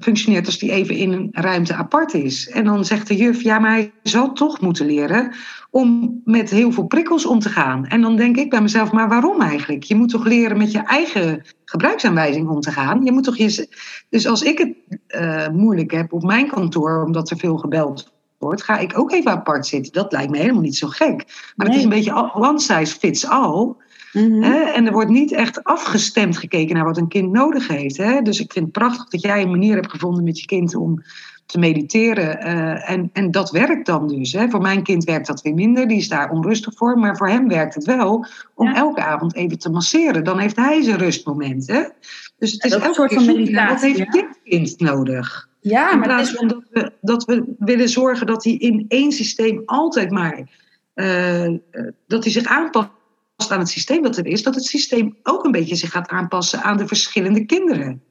[0.00, 2.48] functioneert als die even in een ruimte apart is.
[2.48, 5.34] En dan zegt de juf, ja, maar hij zal toch moeten leren
[5.70, 7.86] om met heel veel prikkels om te gaan.
[7.86, 9.82] En dan denk ik bij mezelf, maar waarom eigenlijk?
[9.82, 13.04] Je moet toch leren met je eigen gebruiksaanwijzing om te gaan.
[13.04, 13.68] Je moet toch je...
[14.08, 18.62] Dus als ik het uh, moeilijk heb op mijn kantoor, omdat er veel gebeld wordt,
[18.62, 19.92] ga ik ook even apart zitten.
[19.92, 21.16] Dat lijkt me helemaal niet zo gek.
[21.56, 21.68] Maar nee.
[21.68, 23.74] het is een beetje one size fits all.
[24.12, 24.42] Mm-hmm.
[24.42, 24.60] Hè?
[24.60, 27.96] En er wordt niet echt afgestemd gekeken naar wat een kind nodig heeft.
[27.96, 28.22] Hè?
[28.22, 31.02] Dus ik vind het prachtig dat jij een manier hebt gevonden met je kind om
[31.46, 32.46] te mediteren.
[32.46, 34.32] Uh, en, en dat werkt dan dus.
[34.32, 34.48] Hè?
[34.48, 36.98] Voor mijn kind werkt dat weer minder, die is daar onrustig voor.
[36.98, 38.74] Maar voor hem werkt het wel om ja.
[38.74, 40.24] elke avond even te masseren.
[40.24, 41.66] Dan heeft hij zijn rustmoment.
[41.66, 41.82] Hè?
[42.38, 43.68] Dus het is elke soort van meditatie.
[43.68, 44.10] Wat heeft ja.
[44.10, 45.48] dit kind nodig?
[45.60, 49.62] Ja, In plaats van dat we, dat we willen zorgen dat hij in één systeem
[49.64, 50.48] altijd maar.
[50.94, 51.54] Uh,
[52.06, 52.88] dat hij zich aanpast
[53.48, 56.62] aan het systeem dat er is, dat het systeem ook een beetje zich gaat aanpassen
[56.62, 58.02] aan de verschillende kinderen.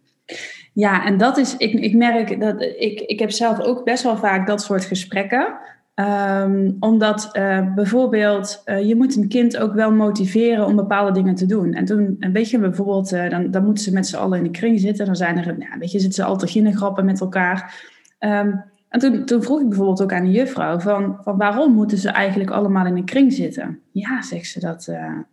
[0.74, 4.18] Ja, en dat is, ik, ik merk dat ik, ik heb zelf ook best wel
[4.18, 5.58] vaak dat soort gesprekken.
[5.96, 11.36] Um, omdat uh, bijvoorbeeld, uh, je moet een kind ook wel motiveren om bepaalde dingen
[11.36, 11.74] te doen.
[11.74, 14.44] En toen, en weet je, bijvoorbeeld, uh, dan, dan moeten ze met z'n allen in
[14.44, 15.06] de kring zitten.
[15.06, 17.88] Dan zijn er, nou, weet je, zitten ze al te grappen met elkaar.
[18.20, 21.98] Um, en toen, toen, vroeg ik bijvoorbeeld ook aan de juffrouw van, van waarom moeten
[21.98, 23.80] ze eigenlijk allemaal in een kring zitten?
[23.92, 24.88] Ja, zegt ze dat,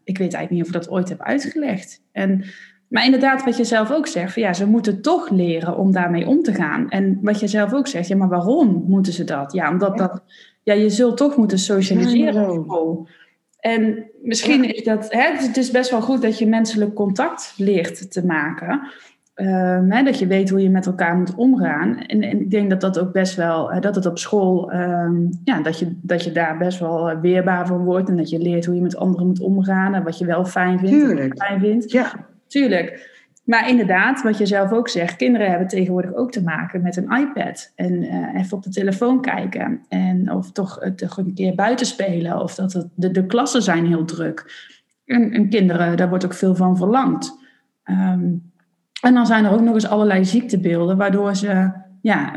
[0.05, 2.03] ik weet eigenlijk niet of ik dat ooit heb uitgelegd.
[2.13, 2.45] En
[2.89, 6.27] maar inderdaad, wat je zelf ook zegt, van ja, ze moeten toch leren om daarmee
[6.27, 6.89] om te gaan.
[6.89, 9.53] En wat je zelf ook zegt, ja, maar waarom moeten ze dat?
[9.53, 10.23] Ja, omdat dat,
[10.63, 12.67] ja, je zult toch moeten socialiseren.
[13.61, 18.13] En misschien is dat, hè, het is best wel goed dat je menselijk contact leert
[18.13, 18.81] te maken.
[19.41, 21.99] Um, hè, dat je weet hoe je met elkaar moet omgaan.
[21.99, 25.63] En, en ik denk dat dat ook best wel, dat het op school, um, ja,
[25.63, 28.09] dat je, dat je daar best wel weerbaar van wordt.
[28.09, 29.95] En dat je leert hoe je met anderen moet omgaan.
[29.95, 31.33] En wat je wel fijn vindt Tuurlijk.
[31.33, 31.91] en fijn vindt.
[31.91, 32.13] Ja.
[32.47, 33.15] Tuurlijk.
[33.45, 37.11] Maar inderdaad, wat je zelf ook zegt, kinderen hebben tegenwoordig ook te maken met een
[37.11, 37.73] iPad.
[37.75, 39.81] En uh, even op de telefoon kijken.
[39.89, 42.41] En of toch, uh, toch een keer buiten spelen.
[42.41, 44.71] Of dat het, de, de klassen zijn heel druk.
[45.05, 47.39] En, en kinderen, daar wordt ook veel van verlangd.
[47.85, 48.55] Um,
[49.07, 52.33] en dan zijn er ook nog eens allerlei ziektebeelden, waardoor ze, ja,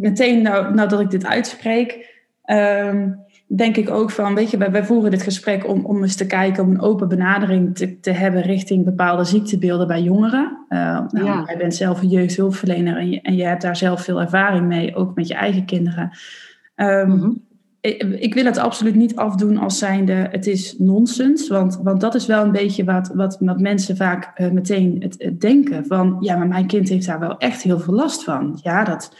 [0.00, 2.10] meteen nou, nou dat ik dit uitspreek,
[2.46, 6.16] um, denk ik ook van, weet je, wij, wij voeren dit gesprek om, om eens
[6.16, 10.64] te kijken, om een open benadering te, te hebben richting bepaalde ziektebeelden bij jongeren.
[10.68, 11.42] Uh, nou, ja.
[11.46, 14.94] Jij bent zelf een jeugdhulpverlener en je, en je hebt daar zelf veel ervaring mee,
[14.94, 16.10] ook met je eigen kinderen.
[16.76, 17.42] Um,
[18.18, 22.26] ik, wil het absoluut niet afdoen als zijnde het is nonsens, want, want dat is
[22.26, 26.36] wel een beetje wat, wat, wat mensen vaak uh, meteen het, het denken van, ja,
[26.36, 28.58] maar mijn kind heeft daar wel echt heel veel last van.
[28.62, 29.10] Ja, dat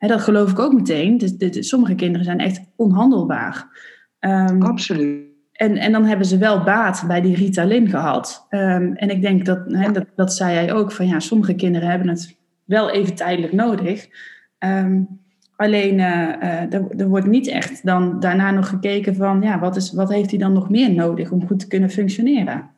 [0.00, 1.18] Hè, dat geloof ik ook meteen.
[1.18, 3.68] Dus, dus, sommige kinderen zijn echt onhandelbaar.
[4.20, 5.28] Um, Absoluut.
[5.52, 8.46] En, en dan hebben ze wel baat bij die Ritalin gehad.
[8.50, 11.88] Um, en ik denk dat, hè, dat, dat zei jij ook, van ja, sommige kinderen
[11.88, 14.08] hebben het wel even tijdelijk nodig.
[14.58, 15.19] Um,
[15.60, 16.04] alleen uh,
[16.42, 20.12] uh, er, er, wordt niet echt dan daarna nog gekeken van, ja, wat, is, wat
[20.12, 22.70] heeft hij dan nog meer nodig om goed te kunnen functioneren?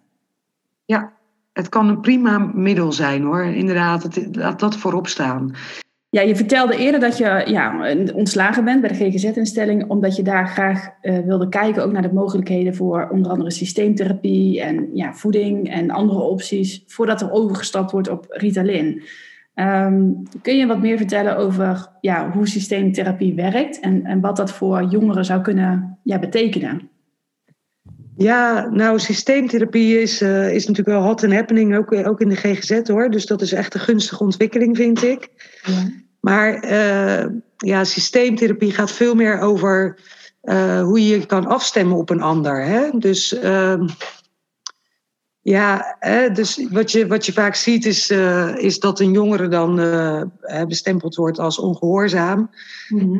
[0.85, 1.12] Ja,
[1.53, 5.55] het kan een prima middel zijn hoor, inderdaad, het, laat dat voorop staan.
[6.11, 10.49] Ja, je vertelde eerder dat je ja, ontslagen bent bij de GGZ-instelling, omdat je daar
[10.49, 15.71] graag uh, wilde kijken ook naar de mogelijkheden voor onder andere systeemtherapie en ja, voeding
[15.71, 19.03] en andere opties, voordat er overgestapt wordt op Ritalin.
[19.55, 24.53] Um, kun je wat meer vertellen over ja, hoe systeemtherapie werkt en, en wat dat
[24.53, 26.91] voor jongeren zou kunnen ja, betekenen?
[28.17, 32.37] Ja, nou, systeemtherapie is, uh, is natuurlijk wel hot and happening, ook, ook in de
[32.37, 33.11] GGZ hoor.
[33.11, 35.29] Dus dat is echt een gunstige ontwikkeling, vind ik.
[35.62, 35.91] Ja.
[36.21, 39.99] Maar uh, ja, systeemtherapie gaat veel meer over
[40.43, 42.65] uh, hoe je kan afstemmen op een ander.
[42.65, 42.88] Hè?
[42.99, 43.83] Dus uh,
[45.42, 49.48] ja, hè, dus wat je, wat je vaak ziet is, uh, is dat een jongere
[49.48, 49.76] dan
[50.68, 52.50] bestempeld wordt als ongehoorzaam.
[52.88, 53.18] Mm-hmm.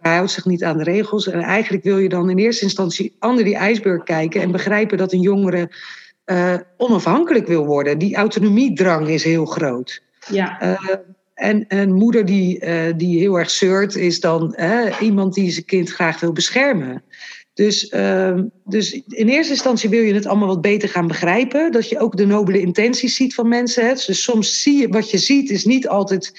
[0.00, 1.28] hij houdt zich niet aan de regels.
[1.28, 5.12] En eigenlijk wil je dan in eerste instantie onder die ijsberg kijken en begrijpen dat
[5.12, 5.70] een jongere
[6.76, 7.98] onafhankelijk wil worden.
[7.98, 10.02] Die autonomiedrang is heel groot.
[10.28, 10.78] Ja.
[11.34, 14.56] En een moeder die, die heel erg zeurt, is dan
[15.00, 17.02] iemand die zijn kind graag wil beschermen.
[17.54, 21.72] Dus, uh, dus in eerste instantie wil je het allemaal wat beter gaan begrijpen.
[21.72, 23.86] Dat je ook de nobele intenties ziet van mensen.
[23.86, 23.94] Hè.
[23.94, 26.32] Dus soms zie je wat je ziet, is niet altijd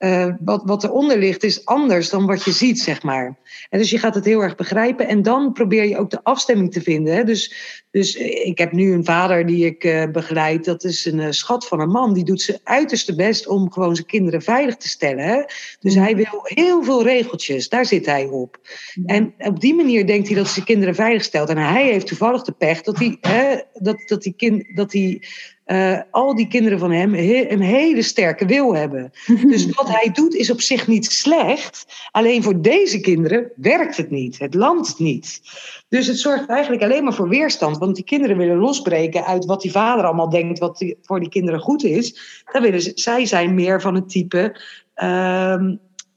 [0.00, 3.38] uh, wat, wat eronder ligt is anders dan wat je ziet, zeg maar.
[3.68, 6.72] En dus je gaat het heel erg begrijpen en dan probeer je ook de afstemming
[6.72, 7.14] te vinden.
[7.14, 7.24] Hè?
[7.24, 7.54] Dus,
[7.90, 11.66] dus ik heb nu een vader die ik uh, begeleid, dat is een uh, schat
[11.66, 12.14] van een man.
[12.14, 15.24] Die doet zijn uiterste best om gewoon zijn kinderen veilig te stellen.
[15.24, 15.42] Hè?
[15.80, 18.58] Dus hij wil heel veel regeltjes, daar zit hij op.
[19.06, 21.48] En op die manier denkt hij dat hij zijn kinderen veilig stelt.
[21.48, 25.22] En hij heeft toevallig de pech dat hij, hè, dat, dat die kind, dat hij
[25.70, 29.10] uh, al die kinderen van hem een hele sterke wil hebben.
[29.50, 31.86] Dus wat hij doet is op zich niet slecht.
[32.10, 34.38] Alleen voor deze kinderen werkt het niet.
[34.38, 35.40] Het landt niet.
[35.88, 37.78] Dus het zorgt eigenlijk alleen maar voor weerstand.
[37.78, 41.28] Want die kinderen willen losbreken uit wat die vader allemaal denkt wat die, voor die
[41.28, 42.42] kinderen goed is.
[42.52, 44.60] Dan willen ze, zij zijn meer van het type.
[44.96, 45.54] Uh,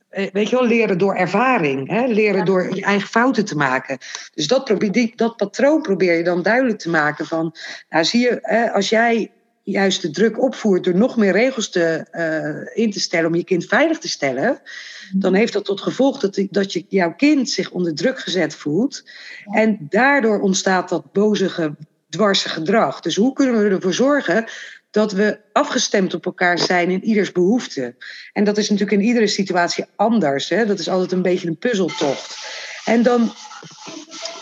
[0.09, 1.89] weet je wel, leren door ervaring.
[1.89, 2.05] Hè?
[2.05, 3.97] Leren door je eigen fouten te maken.
[4.33, 7.55] Dus dat, probeer, die, dat patroon probeer je dan duidelijk te maken van...
[7.89, 9.31] Nou zie je, hè, als jij
[9.63, 13.43] juist de druk opvoert door nog meer regels te, uh, in te stellen om je
[13.43, 15.19] kind veilig te stellen, mhm.
[15.19, 19.03] dan heeft dat tot gevolg dat, dat je, jouw kind zich onder druk gezet voelt.
[19.51, 21.75] En daardoor ontstaat dat bozige,
[22.09, 22.99] dwarse gedrag.
[22.99, 24.45] Dus hoe kunnen we ervoor zorgen
[24.91, 27.95] dat we afgestemd op elkaar zijn in ieders behoeften?
[28.33, 30.49] En dat is natuurlijk in iedere situatie anders.
[30.49, 30.65] Hè?
[30.65, 32.37] Dat is altijd een beetje een puzzeltocht.
[32.85, 33.31] En dan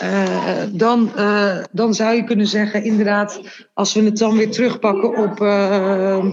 [0.02, 3.40] uh, dan, uh, dan zou je kunnen zeggen, inderdaad,
[3.74, 6.24] als we het dan weer terugpakken op, uh,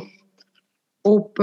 [1.02, 1.36] op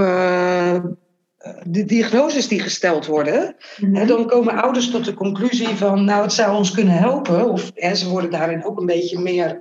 [1.63, 6.33] de diagnoses die gesteld worden, mm dan komen ouders tot de conclusie van, nou, het
[6.33, 7.49] zou ons kunnen helpen.
[7.49, 9.59] Of hè, ze worden daarin ook een beetje meer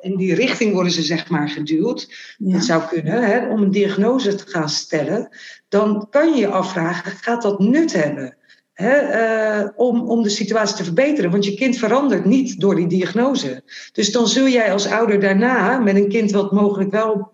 [0.00, 2.08] in die richting worden ze zeg maar geduwd.
[2.38, 2.52] Ja.
[2.52, 5.28] Dat zou kunnen, hè, om een diagnose te gaan stellen.
[5.68, 8.37] Dan kan je je afvragen, gaat dat nut hebben?
[8.80, 11.30] Uh, om, om de situatie te verbeteren.
[11.30, 13.62] Want je kind verandert niet door die diagnose.
[13.92, 17.32] Dus dan zul jij als ouder daarna, met een kind wat mogelijk wel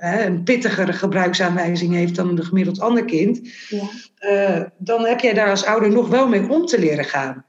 [0.00, 3.82] een pittigere gebruiksaanwijzing heeft dan een gemiddeld ander kind, ja.
[4.20, 7.44] uh, dan heb jij daar als ouder nog wel mee om te leren gaan.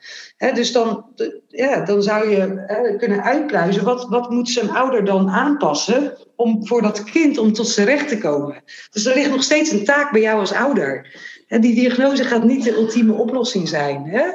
[0.54, 1.06] dus dan,
[1.48, 6.82] ja, dan zou je kunnen uitpluizen, wat, wat moet zijn ouder dan aanpassen om voor
[6.82, 8.64] dat kind om tot zijn recht te komen.
[8.92, 11.16] Dus er ligt nog steeds een taak bij jou als ouder.
[11.54, 14.06] En die diagnose gaat niet de ultieme oplossing zijn.
[14.06, 14.26] Hè?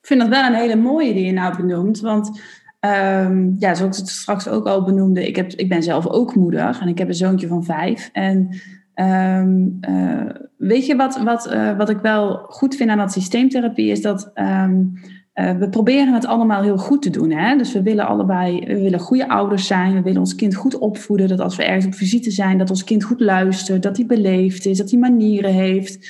[0.00, 2.40] Ik vind dat wel een hele mooie die je nou benoemt, want
[2.86, 6.34] Um, ja, zoals ik het straks ook al benoemde, ik, heb, ik ben zelf ook
[6.34, 8.10] moeder en ik heb een zoontje van vijf.
[8.12, 8.48] En
[8.94, 13.90] um, uh, weet je wat, wat, uh, wat ik wel goed vind aan dat systeemtherapie,
[13.90, 14.92] is dat um,
[15.34, 17.30] uh, we proberen het allemaal heel goed te doen.
[17.30, 17.56] Hè?
[17.56, 21.28] Dus we willen allebei, we willen goede ouders zijn, we willen ons kind goed opvoeden,
[21.28, 24.66] dat als we ergens op visite zijn, dat ons kind goed luistert, dat hij beleefd
[24.66, 26.08] is, dat hij manieren heeft.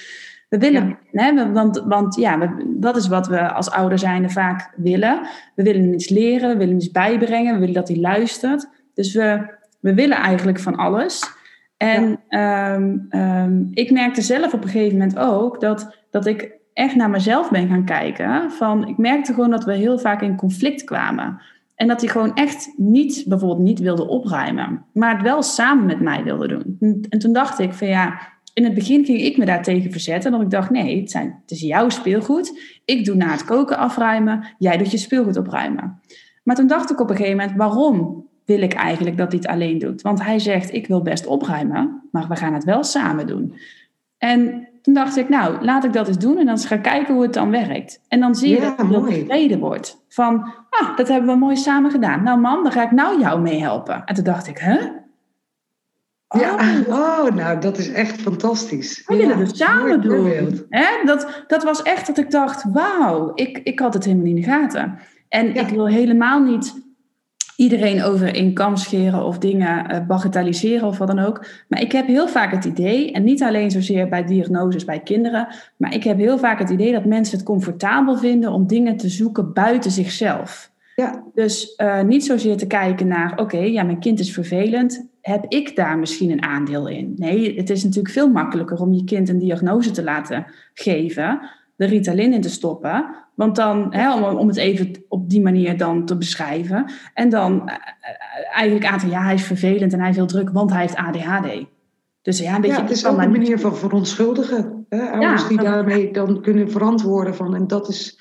[0.51, 4.73] We willen, hè, want, want ja, we, dat is wat we als ouder zijnde vaak
[4.77, 5.21] willen.
[5.55, 8.69] We willen iets leren, we willen iets bijbrengen, we willen dat hij luistert.
[8.95, 11.39] Dus we, we willen eigenlijk van alles.
[11.77, 12.75] En ja.
[12.75, 17.11] um, um, ik merkte zelf op een gegeven moment ook dat, dat ik echt naar
[17.11, 18.51] mezelf ben gaan kijken.
[18.51, 21.41] Van, ik merkte gewoon dat we heel vaak in conflict kwamen.
[21.75, 26.01] En dat hij gewoon echt niet, bijvoorbeeld niet wilde opruimen, maar het wel samen met
[26.01, 26.77] mij wilde doen.
[27.09, 28.21] En toen dacht ik van ja,
[28.61, 30.33] in het begin ging ik me daar tegen verzetten.
[30.33, 32.61] Dat ik dacht, nee, het, zijn, het is jouw speelgoed.
[32.85, 34.47] Ik doe na het koken afruimen.
[34.59, 36.01] Jij doet je speelgoed opruimen.
[36.43, 39.51] Maar toen dacht ik op een gegeven moment, waarom wil ik eigenlijk dat hij het
[39.51, 40.03] alleen doet?
[40.03, 43.55] Want hij zegt, ik wil best opruimen, maar we gaan het wel samen doen.
[44.19, 47.15] En toen dacht ik, nou, laat ik dat eens doen en dan eens gaan kijken
[47.15, 48.01] hoe het dan werkt.
[48.09, 50.05] En dan zie je ja, dat het tevreden wordt.
[50.09, 52.23] Van, ah, dat hebben we mooi samen gedaan.
[52.23, 54.05] Nou man, dan ga ik nou jou meehelpen.
[54.05, 54.73] En toen dacht ik, hè?
[54.73, 54.91] Huh?
[56.39, 56.55] Ja,
[56.89, 56.95] oh.
[56.95, 59.03] oh, nou, dat is echt fantastisch.
[59.07, 60.67] We willen het samen doen.
[60.69, 60.87] Hè?
[61.05, 64.43] Dat, dat was echt dat ik dacht, wauw, ik, ik had het helemaal niet in
[64.43, 64.99] de gaten.
[65.29, 66.75] En ik wil helemaal niet
[67.57, 71.47] iedereen over in kam scheren of dingen uh, bagatelliseren of wat dan ook.
[71.69, 75.49] Maar ik heb heel vaak het idee, en niet alleen zozeer bij diagnoses bij kinderen,
[75.77, 79.09] maar ik heb heel vaak het idee dat mensen het comfortabel vinden om dingen te
[79.09, 80.71] zoeken buiten zichzelf.
[80.97, 81.25] Ja.
[81.35, 85.45] Dus uh, niet zozeer te kijken naar, oké, okay, ja, mijn kind is vervelend heb
[85.49, 87.13] ik daar misschien een aandeel in?
[87.17, 91.41] Nee, het is natuurlijk veel makkelijker om je kind een diagnose te laten geven,
[91.77, 95.77] de Ritalin in te stoppen, want dan, hè, om, om het even op die manier
[95.77, 97.75] dan te beschrijven, en dan uh,
[98.55, 100.97] eigenlijk aan te ja, hij is vervelend en hij heeft heel druk, want hij heeft
[100.97, 101.65] ADHD.
[102.23, 104.87] Dus ja, een beetje, ja, het is ook een manier van verontschuldigen.
[104.89, 105.11] Hè?
[105.11, 108.19] Ouders ja, die daarmee dan kunnen verantwoorden van, en dat is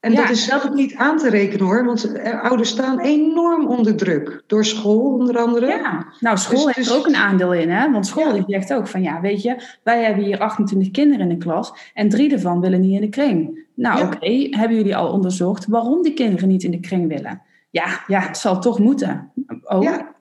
[0.00, 4.42] en dat is zelf niet aan te rekenen hoor, want ouders staan enorm onder druk.
[4.46, 5.66] Door school onder andere.
[5.66, 7.90] Ja, nou school dus, heeft er ook een aandeel in hè.
[7.90, 11.38] Want school die zegt ook van ja, weet je, wij hebben hier 28 kinderen in
[11.38, 13.66] de klas en drie ervan willen niet in de kring.
[13.74, 17.42] Nou oké, okay, hebben jullie al onderzocht waarom die kinderen niet in de kring willen?
[17.70, 19.32] Ja, ja het zal toch moeten.
[19.62, 20.14] Oh, ja.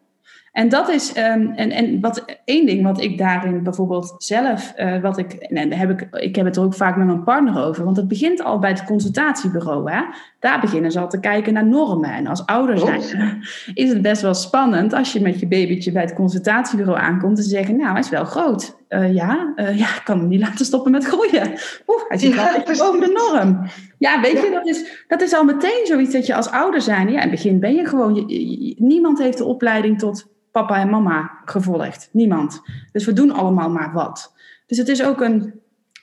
[0.60, 5.02] En dat is, um, en, en wat één ding wat ik daarin bijvoorbeeld zelf, uh,
[5.02, 7.84] wat ik, en heb ik, ik heb het er ook vaak met mijn partner over,
[7.84, 9.92] want het begint al bij het consultatiebureau.
[9.92, 10.02] Hè?
[10.40, 12.14] Daar beginnen ze al te kijken naar normen.
[12.14, 13.02] En als ouder zijn
[13.74, 17.44] is het best wel spannend als je met je babytje bij het consultatiebureau aankomt en
[17.44, 18.78] ze zeggen, nou, hij is wel groot.
[18.90, 21.48] Uh, ja, uh, ja, ik kan hem niet laten stoppen met groeien.
[21.88, 23.68] Oeh, hij zit ja, wel boven de norm.
[23.98, 24.44] Ja, weet ja.
[24.44, 27.20] je, dat is, dat is al meteen zoiets dat je als ouder zijn, ja, in
[27.20, 31.32] het begin ben je gewoon, je, je, niemand heeft de opleiding tot papa en mama
[31.46, 32.10] gevolgd.
[32.12, 32.62] Niemand.
[32.92, 34.34] Dus we doen allemaal maar wat.
[34.66, 35.54] Dus het is ook een,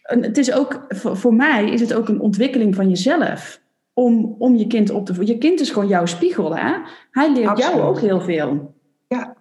[0.02, 3.60] een het is ook, voor, voor, mij is het ook een ontwikkeling van jezelf.
[3.98, 5.34] Om, om je kind op te voeden.
[5.34, 6.72] Je kind is gewoon jouw spiegel, hè?
[7.10, 7.76] Hij leert Absoluut.
[7.76, 8.74] jou ook heel veel.
[9.08, 9.36] Ja.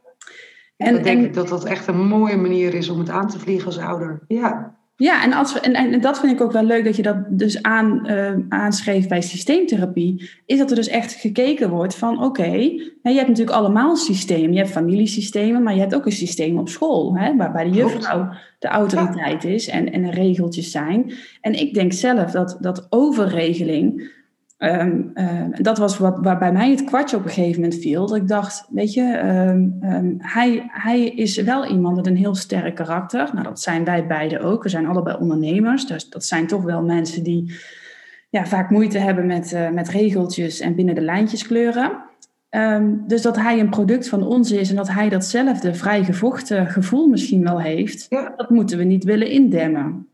[0.78, 3.39] En, en denk ik dat dat echt een mooie manier is om het aan te
[3.39, 4.24] vliegen als ouder.
[4.28, 4.76] Ja.
[4.97, 7.18] Ja, en, als we, en, en dat vind ik ook wel leuk dat je dat
[7.30, 10.30] dus aan, uh, aanschreef bij systeemtherapie.
[10.45, 12.62] Is dat er dus echt gekeken wordt van oké, okay,
[13.01, 14.51] je hebt natuurlijk allemaal systemen.
[14.53, 17.18] Je hebt familiesystemen, maar je hebt ook een systeem op school.
[17.18, 18.30] Hè, waarbij de juffrouw
[18.60, 21.14] de autoriteit is en, en er regeltjes zijn.
[21.41, 24.14] En ik denk zelf dat, dat overregeling
[24.58, 28.08] Um, uh, dat was wat, waar bij mij het kwartje op een gegeven moment viel.
[28.08, 32.36] Dat ik dacht, weet je, um, um, hij, hij is wel iemand met een heel
[32.36, 33.30] sterk karakter.
[33.34, 34.64] Nou, dat zijn wij beiden ook.
[34.64, 35.88] We zijn allebei ondernemers.
[35.88, 37.53] Dus dat zijn toch wel mensen die
[38.30, 42.03] ja, vaak moeite hebben met, uh, met regeltjes en binnen de lijntjes kleuren.
[42.49, 47.08] Ehm, dus dat hij een product van ons is en dat hij datzelfde vrijgevochten gevoel
[47.08, 48.34] misschien wel heeft, Ja.
[48.36, 50.08] dat moeten we niet willen indemmen.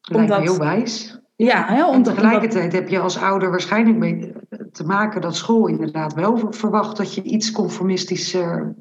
[0.00, 1.22] Lijkt Omdat- heel wijs.
[1.36, 4.32] Ja, hè, En tegelijkertijd heb je als ouder waarschijnlijk mee
[4.72, 8.74] te maken dat school inderdaad wel verwacht dat je iets conformistischer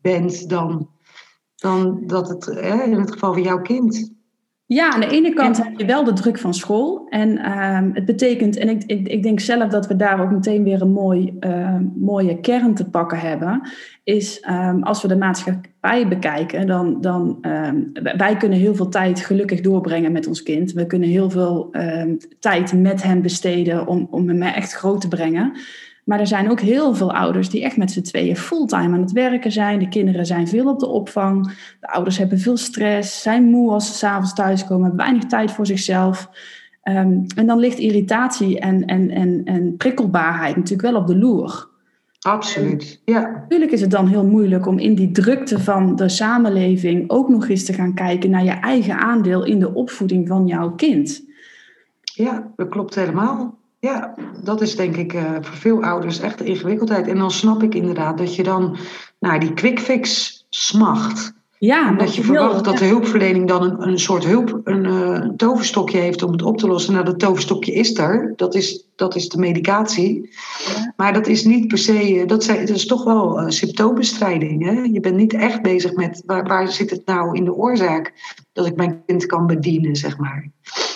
[0.00, 0.90] bent dan,
[1.56, 4.12] dan dat het hè, in het geval van jouw kind.
[4.72, 7.06] Ja, aan de ene kant heb je wel de druk van school.
[7.08, 10.64] En ehm, het betekent, en ik, ik, ik denk zelf dat we daar ook meteen
[10.64, 13.68] weer een mooi, ehm, mooie kern te pakken hebben.
[14.04, 17.76] Is ehm, als we de maatschappij bekijken, dan, dan ehm,
[18.16, 20.72] wij kunnen heel veel tijd gelukkig doorbrengen met ons kind.
[20.72, 21.74] We kunnen heel veel
[22.38, 25.52] tijd met hem besteden om, om hem echt groot te brengen.
[26.04, 29.12] Maar er zijn ook heel veel ouders die echt met z'n tweeën fulltime aan het
[29.12, 29.78] werken zijn.
[29.78, 31.46] De kinderen zijn veel op de opvang.
[31.80, 35.66] De ouders hebben veel stress, zijn moe als ze s'avonds thuiskomen, hebben weinig tijd voor
[35.66, 36.30] zichzelf.
[36.82, 41.68] Ehm, en dan ligt irritatie en, en, en, en prikkelbaarheid natuurlijk wel op de loer.
[42.20, 43.00] Absoluut.
[43.04, 47.28] Ja, Natuurlijk is het dan heel moeilijk om in die drukte van de samenleving ook
[47.28, 51.24] nog eens te gaan kijken naar je eigen aandeel in de opvoeding van jouw kind.
[52.02, 53.59] ja, dat klopt helemaal.
[53.80, 57.06] Ja, dat is denk ik eh, voor veel ouders echt de ingewikkeldheid.
[57.06, 58.76] En dan snap ik inderdaad dat je dan
[59.18, 61.32] naar die quick fix smacht.
[61.60, 64.84] Ja, En wat dat je verwacht dat de hulpverlening dan een, een soort hulp, een
[64.84, 66.92] eh, toverstokje heeft om het op te lossen.
[66.92, 68.32] Nou, dat toverstokje is er.
[68.36, 70.30] Dat is, dat is de medicatie.
[70.74, 70.92] Ja.
[70.96, 74.64] Maar dat is niet per se, eh, dat, zijn, dat is toch wel eh, symptoombestrijding.
[74.64, 74.80] Hè?
[74.92, 78.12] Je bent niet echt bezig met waar, waar zit het nou in de oorzaak
[78.52, 80.50] dat ik mijn kind kan bedienen, zeg maar.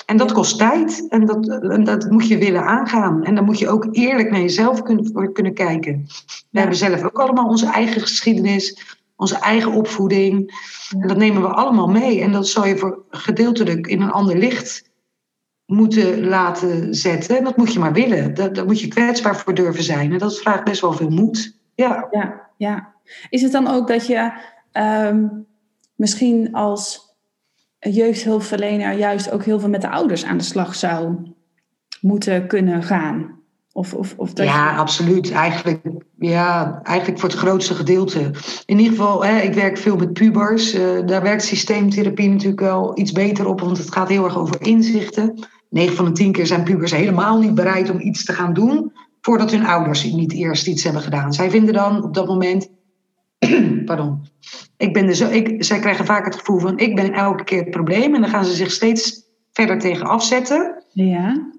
[0.07, 3.25] En dat kost tijd en dat, en dat moet je willen aangaan.
[3.25, 6.05] En dan moet je ook eerlijk naar jezelf kunnen, kunnen kijken.
[6.07, 6.61] We Ja.
[6.61, 10.63] hebben zelf ook allemaal onze eigen geschiedenis, onze eigen opvoeding.
[10.99, 12.21] En dat nemen we allemaal mee.
[12.21, 14.93] En dat zou je voor gedeeltelijk in een ander licht
[15.67, 17.39] moeten laten zetten.
[17.39, 18.35] En dat moet je maar willen.
[18.35, 20.13] Daar, daar moet je kwetsbaar voor durven zijn.
[20.13, 21.59] En dat vraagt best wel veel moed.
[21.75, 22.93] Ja, Ja, ja.
[23.29, 24.33] Is het dan ook dat je
[24.73, 25.27] ehm,
[25.95, 27.01] misschien als
[27.79, 31.17] jeugdhulpverlener juist ook heel veel met de ouders aan de slag zou
[32.01, 33.43] moeten kunnen gaan?
[33.77, 35.31] Of, of, of dat ja je- absoluut.
[35.33, 35.81] Eigenlijk,
[36.19, 38.31] ja, eigenlijk voor het grootste gedeelte.
[38.67, 40.73] In ieder geval, hè, ik werk veel met pubers.
[40.73, 43.61] Eh, daar werkt systeemtherapie natuurlijk wel iets beter op.
[43.61, 45.39] Want het gaat heel erg over inzichten.
[45.71, 48.93] 9 van de 10 keer zijn pubers helemaal niet bereid om iets te gaan doen.
[49.21, 51.33] Voordat hun ouders niet eerst iets hebben gedaan.
[51.33, 52.71] Zij vinden dan op dat moment
[53.87, 54.21] pardon.
[54.77, 57.59] Ik ben er zo, ik, zij krijgen vaak het gevoel van ik ben elke keer
[57.61, 58.15] het probleem.
[58.15, 59.23] En dan gaan ze zich steeds
[59.53, 60.85] verder tegen afzetten.
[60.93, 61.53] Ja,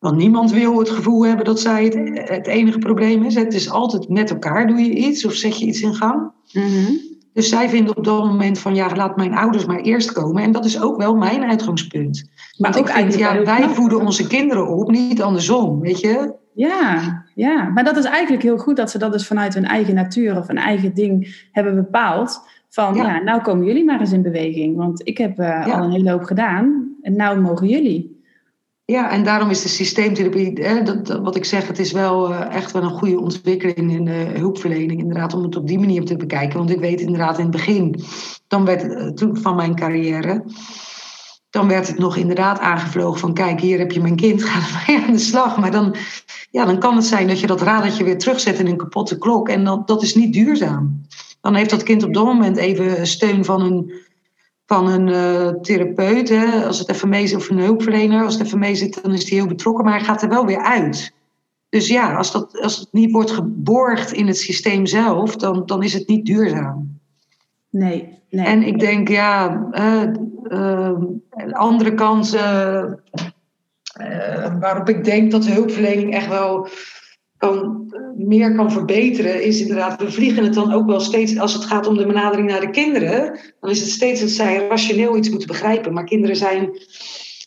[0.00, 3.34] Want niemand wil het gevoel hebben dat zij het, het enige probleem is.
[3.34, 6.30] Het is altijd met elkaar doe je iets of zet je iets in gang.
[6.52, 6.92] Mhm.
[7.32, 10.42] Dus zij vinden op dat moment van ja, laat mijn ouders maar eerst komen.
[10.42, 12.30] En dat is ook wel mijn uitgangspunt.
[12.58, 13.74] maar Want ook vind, ja, wij knap.
[13.74, 16.34] voeden onze kinderen op, niet andersom, weet je?
[16.54, 19.94] Ja, ja, maar dat is eigenlijk heel goed dat ze dat dus vanuit hun eigen
[19.94, 22.40] natuur of een eigen ding hebben bepaald.
[22.68, 23.22] Van ja, Ja.
[23.22, 25.62] nou komen jullie maar eens in beweging, want ik heb eh, Ja.
[25.78, 28.19] al een hele hoop gedaan en nou mogen jullie.
[28.90, 32.54] Ja, en daarom is de systeemtherapie, hè, dat, wat ik zeg, het is wel eh,
[32.54, 36.16] echt wel een goede ontwikkeling in de hulpverlening, inderdaad, om het op die manier te
[36.16, 36.58] bekijken.
[36.58, 38.02] Want ik weet inderdaad in het begin,
[38.46, 40.44] dan werd eh, toen van mijn carrière,
[41.50, 45.06] dan werd het nog inderdaad aangevlogen van, kijk, hier heb je mijn kind, ga ermee
[45.06, 45.56] aan de slag.
[45.56, 45.94] Maar dan,
[46.50, 49.48] ja, dan kan het zijn dat je dat radertje weer terugzet in een kapotte klok
[49.48, 51.00] en dat, dat is niet duurzaam.
[51.40, 53.92] Dan heeft dat kind op dat moment even steun van een
[54.72, 56.28] van een eh, therapeut.
[56.28, 56.64] Hè.
[56.66, 59.28] Als het even mee zit, of een hulpverlener, als het even mee zit, dan is
[59.28, 61.12] hij heel betrokken, maar hij gaat er wel weer uit.
[61.68, 65.82] Dus ja, als, dat, als het niet wordt geborgd in het systeem zelf, dan, dan
[65.82, 66.98] is het niet duurzaam.
[67.70, 68.46] Nee, nee.
[68.46, 69.48] En ik denk, ja,
[70.48, 72.84] de andere kant, eh,
[74.60, 76.68] waarop ik denk dat de hulpverlening echt wel
[77.36, 77.79] kan,
[78.16, 81.86] meer kan verbeteren, is inderdaad, we vliegen het dan ook wel steeds, als het gaat
[81.86, 85.48] om de benadering naar de kinderen, dan is het steeds dat zij rationeel iets moeten
[85.48, 85.92] begrijpen.
[85.92, 86.70] Maar kinderen zijn,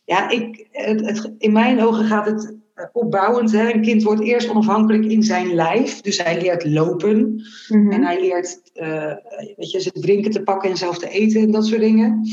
[0.05, 3.51] ja, ik, het, het- in mijn ogen gaat het eh, opbouwend.
[3.51, 3.73] Hè?
[3.73, 7.43] Een kind wordt eerst onafhankelijk in zijn lijf, dus hij leert lopen.
[7.67, 7.91] Mhm.
[7.91, 9.13] En hij leert eh,
[9.55, 12.27] weet je, zijn drinken te pakken en zelf te eten en dat soort dingen.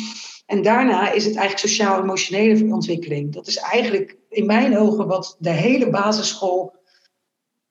[0.47, 3.33] En daarna is het eigenlijk sociaal-emotionele ontwikkeling.
[3.33, 6.73] Dat is eigenlijk in mijn ogen wat de hele basisschool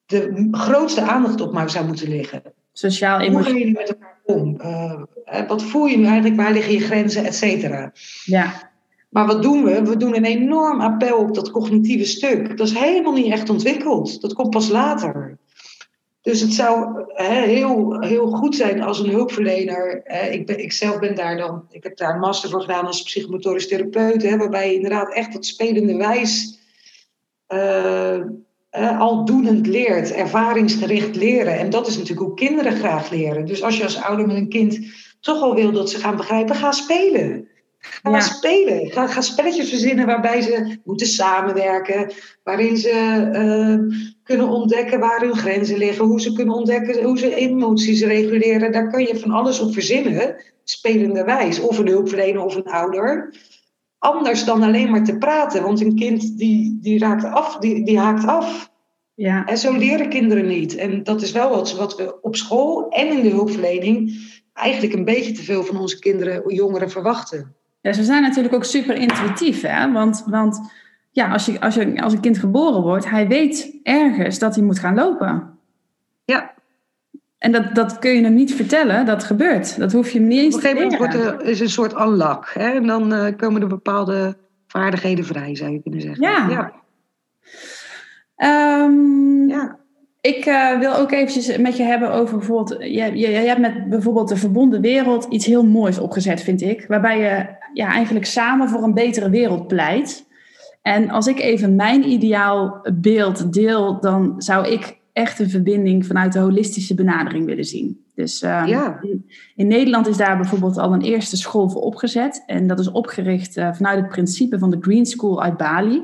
[0.10, 2.42] de grootste aandacht op maar zou moeten liggen.
[2.74, 3.54] Sociaal Hoe emotioneel.
[3.54, 4.60] ga je nu met elkaar om?
[4.60, 6.36] Eh, eh, wat voel je nu eigenlijk?
[6.36, 7.92] Waar liggen je grenzen, et cetera?
[8.24, 8.72] Ja,
[9.10, 9.84] Maar wat doen we?
[9.84, 12.58] We doen een enorm appel op dat cognitieve stuk.
[12.58, 14.22] Dat is helemaal niet echt ontwikkeld.
[14.22, 15.38] Dat komt pas later.
[16.22, 20.02] Dus het zou hè, heel, heel goed zijn als een hulpverlener.
[20.04, 21.66] Hè, ik, ben, ik zelf ben daar dan.
[21.70, 24.24] Ik heb daar een master voor gedaan als psychomotorisch therapeut.
[24.24, 26.60] Hè, waarbij je inderdaad echt dat spelende wijs.
[27.48, 28.20] eh,
[28.78, 31.58] uh, aldoenend leert, ervaringsgericht leren.
[31.58, 33.46] En dat is natuurlijk hoe kinderen graag leren.
[33.46, 34.80] Dus als je als ouder met een kind
[35.20, 37.48] toch al wil dat ze gaan begrijpen, ga spelen.
[37.80, 38.92] Ga spelen.
[38.92, 42.12] Ga, ga, spelletjes verzinnen waarbij ze moeten samenwerken.
[42.44, 46.06] Waarin ze uh, kunnen ontdekken waar hun grenzen liggen.
[46.06, 48.72] Hoe ze kunnen ontdekken hoe ze emoties reguleren.
[48.72, 50.36] Daar kun je van alles op verzinnen.
[50.64, 51.60] Spelenderwijs.
[51.60, 53.34] Of een hulpverlener of een ouder.
[54.00, 55.64] Anders dan alleen maar te praten.
[55.64, 58.72] Want een kind die, die, raakt af, die, die haakt af.
[59.14, 59.46] Ja.
[59.46, 60.76] En zo leren kinderen niet.
[60.76, 64.12] En dat is wel wat, wat we op school en in de hulpverlening
[64.54, 67.56] eigenlijk een beetje te veel van onze kinderen, jongeren verwachten.
[67.82, 69.92] Ja, ze zijn natuurlijk ook super intuïtief, hè?
[69.92, 70.72] Want, want
[71.12, 74.64] ja, als, je, als, je, als een kind geboren wordt, hij weet ergens dat hij
[74.64, 75.59] moet gaan lopen.
[77.40, 79.80] En dat, dat kun je hem niet vertellen, dat gebeurt.
[79.80, 80.78] Dat hoef je hem niet eens te leren.
[80.78, 82.52] Op een gegeven moment wordt is een soort unlock.
[82.54, 82.70] Hè?
[82.70, 84.38] En dan uh, komen er bepaalde
[84.68, 86.24] vaardigheden vrij, zou je kunnen zeggen.
[86.24, 86.50] Ja.
[86.50, 86.74] Ja.
[88.86, 89.78] Um, ja.
[90.22, 92.84] Ik uh, wil ook eventjes met je hebben over bijvoorbeeld...
[92.84, 96.86] Je, je, je, hebt met bijvoorbeeld de verbonden wereld iets heel moois opgezet, vind ik.
[96.88, 100.28] Waarbij je ja, eigenlijk samen voor een betere wereld pleit.
[100.82, 104.00] En als ik even mijn ideaal beeld deel...
[104.00, 108.06] dan zou ik echt een verbinding vanuit de holistische benadering willen zien.
[108.16, 109.00] Dus ja.
[109.02, 112.44] in, in, Nederland is daar bijvoorbeeld al een eerste school voor opgezet.
[112.46, 116.02] En dat is opgericht uh, vanuit het principe van de Green School uit Bali...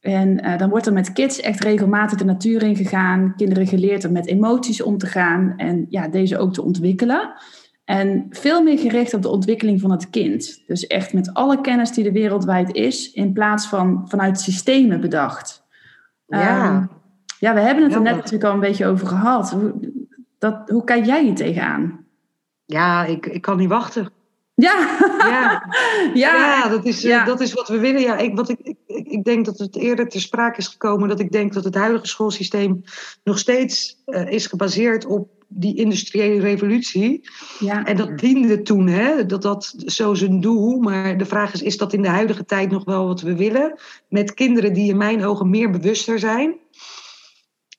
[0.00, 3.34] En uh, dan wordt er met kids echt regelmatig de natuur in gegaan.
[3.36, 7.32] Kinderen geleerd om met emoties om te gaan en ja, deze ook te ontwikkelen.
[7.84, 10.62] En veel meer gericht op de ontwikkeling van het kind.
[10.66, 15.64] Dus echt met alle kennis die er wereldwijd is, in plaats van vanuit systemen bedacht.
[16.26, 16.90] Ja, um,
[17.44, 19.50] ja we hebben het er net natuurlijk al een beetje over gehad.
[19.50, 19.74] Hoe,
[20.38, 22.04] dat, hoe kijk jij hier tegenaan?
[22.64, 24.08] Ja, ik, ik kan niet wachten.
[24.54, 25.62] Ja, ja.
[26.24, 26.34] ja.
[26.34, 27.24] ja dat, is, ja.
[27.24, 28.00] dat is wat we willen.
[28.00, 31.20] Ja, ik, wat ik, ik, ik denk dat het eerder ter sprake is gekomen dat
[31.20, 32.82] ik denk dat het huidige schoolsysteem
[33.24, 37.28] nog steeds uh, is gebaseerd op die industriële revolutie.
[37.58, 37.84] Ja.
[37.84, 40.78] En dat diende toen, hè, dat dat zo zijn doel.
[40.78, 43.78] Maar de vraag is, is dat in de huidige tijd nog wel wat we willen?
[44.08, 46.62] Met kinderen die in mijn ogen meer bewuster zijn.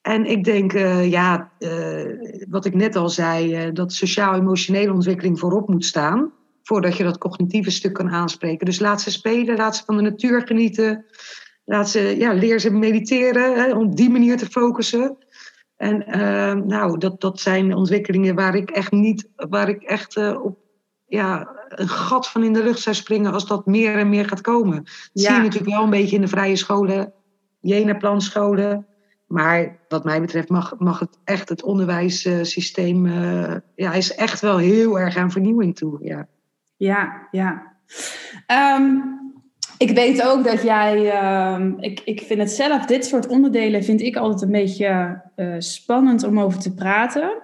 [0.06, 5.68] En ik denk, uh, ja, uh, wat ik net al zei, dat sociaal-emotionele ontwikkeling voorop
[5.68, 6.32] moet staan
[6.62, 8.66] voordat je dat cognitieve stuk kan aanspreken.
[8.66, 11.04] Dus laat ze spelen, laat ze van de natuur genieten.
[11.64, 15.16] Laat ze, ja, leer ze mediteren, hè, om op die manier te focussen.
[15.76, 16.04] En
[16.66, 20.58] nou, dat, dat zijn ontwikkelingen waar ik echt niet, waar ik echt op
[21.06, 24.40] ja, een gat van in de lucht zou springen als dat meer en meer gaat
[24.40, 24.76] komen.
[24.76, 25.28] Dat ja.
[25.28, 27.12] zie je natuurlijk wel een beetje in de vrije scholen,
[27.60, 28.86] Jena-planscholen.
[29.26, 34.58] Maar wat mij betreft mag, mag het echt het onderwijssysteem, uh, ja, is echt wel
[34.58, 35.98] heel erg aan vernieuwing toe.
[36.02, 36.28] Ja.
[36.76, 37.76] Ja, ja.
[38.78, 39.14] Um,
[39.78, 41.24] ik weet ook dat jij,
[41.54, 45.54] um, ik, ik vind het zelf, dit soort onderdelen vind ik altijd een beetje uh,
[45.58, 47.42] spannend om over te praten.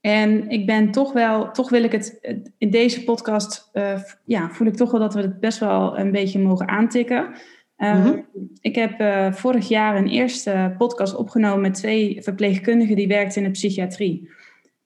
[0.00, 2.18] En ik ben toch wel, toch wil ik het
[2.58, 6.12] in deze podcast, uh, ja, voel ik toch wel dat we het best wel een
[6.12, 7.34] beetje mogen aantikken.
[7.78, 8.26] Um, mm-hmm.
[8.60, 13.46] Ik heb uh, vorig jaar een eerste podcast opgenomen met twee verpleegkundigen die werkten in
[13.46, 14.30] de psychiatrie.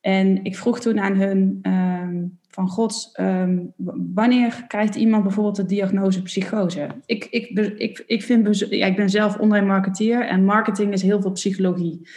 [0.00, 3.72] En ik vroeg toen aan hun um, van God, um,
[4.14, 6.86] wanneer krijgt iemand bijvoorbeeld de diagnose psychose?
[7.06, 11.20] Ik, ik, ik, ik, vind, ja, ik ben zelf online marketeer en marketing is heel
[11.20, 12.08] veel psychologie.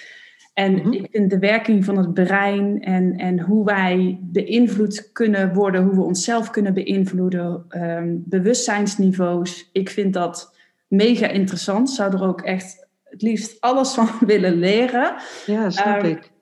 [0.54, 0.94] En mm-hmm.
[0.94, 5.96] ik vind de werking van het brein en, en hoe wij beïnvloed kunnen worden, hoe
[5.96, 10.55] we onszelf kunnen beïnvloeden, um, bewustzijnsniveaus, ik vind dat
[10.96, 11.89] mega interessant.
[11.89, 15.16] Zou er ook echt het liefst alles van willen leren.
[15.46, 16.34] Ja, snap um, ik.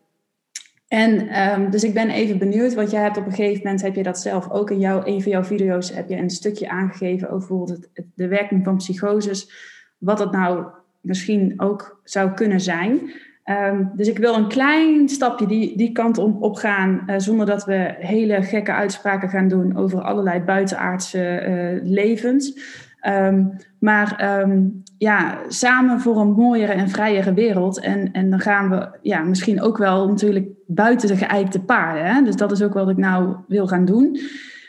[0.88, 3.95] En um, dus ik ben even benieuwd, want jij hebt op een gegeven moment, heb
[3.95, 7.28] je dat zelf ook in jouw, een van jouw video's, heb je een stukje aangegeven
[7.30, 9.51] over bijvoorbeeld het, de werking van psychoses,
[9.97, 10.66] wat dat nou
[11.01, 13.12] misschien ook zou kunnen zijn.
[13.45, 17.45] Um, dus ik wil een klein stapje die, die kant op, op gaan, uh, zonder
[17.45, 22.60] dat we hele gekke uitspraken gaan doen over allerlei buitenaardse uh, levens.
[23.08, 27.80] Um, maar um, ja, samen voor een mooiere en vrijere wereld.
[27.80, 32.06] En, en dan gaan we ja, misschien ook wel natuurlijk buiten de geëikte paarden.
[32.06, 32.22] Hè?
[32.22, 34.20] Dus dat is ook wat ik nou wil gaan doen.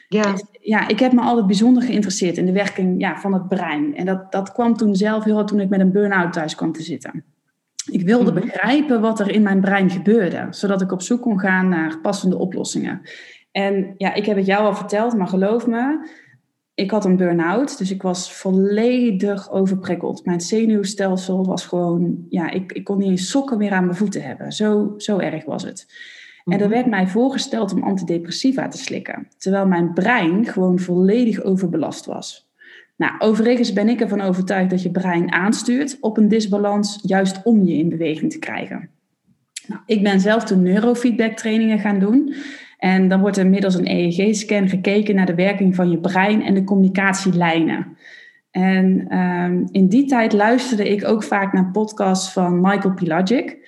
[0.09, 0.35] Ja.
[0.61, 3.97] ja, ik heb me altijd bijzonder geïnteresseerd in de werking ja, van het brein.
[3.97, 6.83] En dat, dat kwam toen zelf heel toen ik met een burn-out thuis kwam te
[6.83, 7.25] zitten.
[7.91, 8.47] Ik wilde mm-hmm.
[8.47, 12.39] begrijpen wat er in mijn brein gebeurde, zodat ik op zoek kon gaan naar passende
[12.39, 13.01] oplossingen.
[13.53, 16.09] En ja, ik heb het jou al verteld, maar geloof me,
[16.75, 20.25] ik had een burn-out, dus ik was volledig overprikkeld.
[20.25, 24.23] Mijn zenuwstelsel was gewoon, ja, ik, ik kon niet eens sokken meer aan mijn voeten
[24.23, 24.53] hebben.
[24.53, 25.87] Zo, zo erg was het.
[26.45, 26.69] En er mhm.
[26.69, 32.53] werd mij voorgesteld om antidepressiva te slikken, terwijl mijn brein gewoon volledig overbelast was.
[32.97, 37.65] Nou, overigens ben ik ervan overtuigd dat je brein aanstuurt op een disbalans, juist om
[37.65, 38.89] je in beweging te krijgen.
[39.67, 42.35] Nou, ik ben zelf toen neurofeedback trainingen gaan doen.
[42.85, 46.55] En dan wordt er middels een EEG-scan gekeken naar de werking van je brein en
[46.55, 47.97] de communicatielijnen.
[48.51, 53.59] En ehm, in die tijd luisterde ik ook vaak naar podcasts van Michael Pilagic.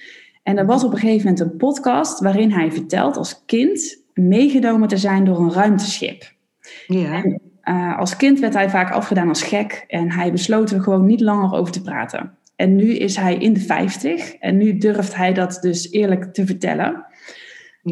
[0.43, 4.89] En er was op een gegeven moment een podcast waarin hij vertelt als kind meegenomen
[4.89, 6.33] te zijn door een ruimteschip.
[6.87, 7.23] Ja.
[7.23, 11.07] En, uh, als kind werd hij vaak afgedaan als gek en hij besloot er gewoon
[11.07, 12.39] niet langer over te praten.
[12.57, 16.47] En nu is hij in de 50 en nu durft hij dat dus eerlijk te
[16.47, 17.07] vertellen.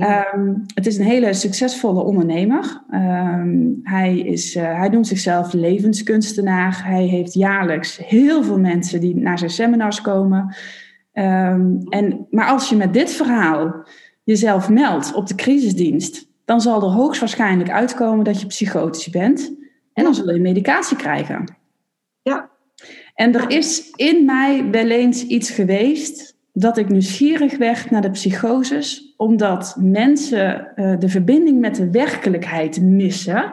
[0.02, 2.82] Ehm, het is een hele succesvolle ondernemer.
[2.90, 6.84] Ehm, hij, is, uh, hij noemt zichzelf levenskunstenaar.
[6.84, 10.56] Hij heeft jaarlijks heel veel mensen die naar zijn seminars komen.
[11.12, 13.86] Ehm, en, maar als je met dit verhaal
[14.24, 19.54] jezelf meldt op de crisisdienst, dan zal er hoogstwaarschijnlijk uitkomen dat je psychotisch bent.
[19.92, 21.56] En dan zul je medicatie krijgen.
[22.22, 22.50] Ja.
[23.14, 28.10] En er is in mij wel eens iets geweest dat ik nieuwsgierig werd naar de
[28.10, 33.52] psychoses, omdat mensen uh, de verbinding met de werkelijkheid missen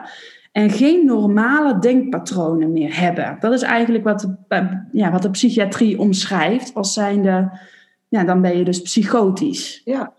[0.52, 3.36] en geen normale denkpatronen meer hebben.
[3.40, 7.58] Dat is eigenlijk wat de, ja, wat de psychiatrie omschrijft als zijnde,
[8.08, 9.82] ja, dan ben je dus psychotisch.
[9.84, 10.12] Ja.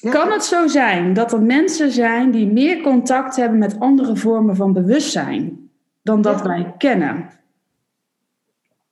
[0.00, 0.10] ja.
[0.10, 4.56] Kan het zo zijn dat er mensen zijn die meer contact hebben met andere vormen
[4.56, 5.70] van bewustzijn
[6.02, 7.28] dan dat wij kennen?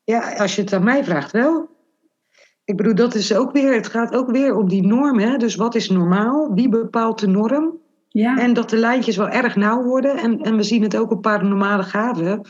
[0.04, 1.68] Ja, als je het aan mij vraagt wel.
[2.68, 5.18] Ik bedoel, dat is ook weer, het gaat ook weer om die norm.
[5.18, 5.36] Hè?
[5.36, 6.54] Dus wat is normaal?
[6.54, 7.78] Wie bepaalt de norm?
[8.08, 8.38] Ja.
[8.38, 10.16] En dat de lijntjes wel erg nauw worden.
[10.16, 12.40] En, en we zien het ook op paranormale gaven.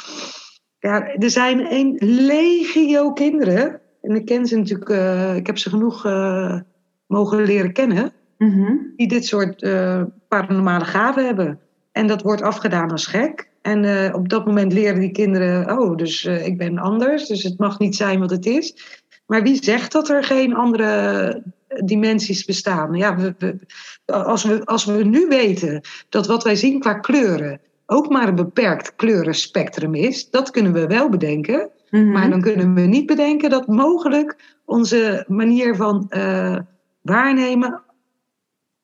[0.78, 3.80] Ja, er zijn een legio kinderen.
[4.02, 6.60] En ik ken ze natuurlijk, uh, ik heb ze genoeg uh,
[7.06, 8.12] mogen leren kennen.
[8.38, 8.92] Mm -hmm.
[8.96, 11.60] Die dit soort uh, paranormale gaven hebben.
[11.92, 13.48] En dat wordt afgedaan als gek.
[13.62, 17.26] En op dat moment leren die kinderen, oh, dus ik ben anders.
[17.26, 18.97] Dus het mag niet zijn wat het is.
[19.28, 21.42] Maar wie zegt dat er geen andere
[21.84, 22.94] dimensies bestaan?
[22.94, 23.58] Ja, we,
[24.06, 28.34] als, we, als we nu weten dat wat wij zien qua kleuren ook maar een
[28.34, 31.70] beperkt kleurenspectrum is, dat kunnen we wel bedenken.
[31.90, 32.12] Mm-hmm.
[32.12, 36.56] Maar dan kunnen we niet bedenken dat mogelijk onze manier van uh,
[37.02, 37.82] waarnemen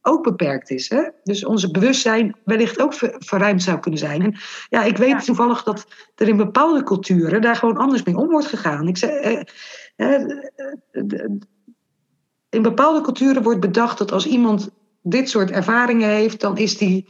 [0.07, 0.89] ook beperkt is.
[0.89, 1.03] Hè?
[1.23, 4.23] Dus onze bewustzijn wellicht ook verruimd zou kunnen zijn.
[4.23, 4.37] En
[4.69, 5.19] ja, ik weet ja.
[5.19, 8.89] toevallig dat er in bepaalde culturen daar gewoon anders mee om wordt gegaan.
[8.89, 9.41] Ik eh, eh,
[12.49, 14.71] in bepaalde culturen wordt bedacht dat als iemand
[15.03, 17.07] dit soort ervaringen heeft, dan is, die,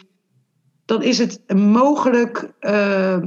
[0.85, 2.53] dan is het mogelijk.
[2.61, 3.23] Uh,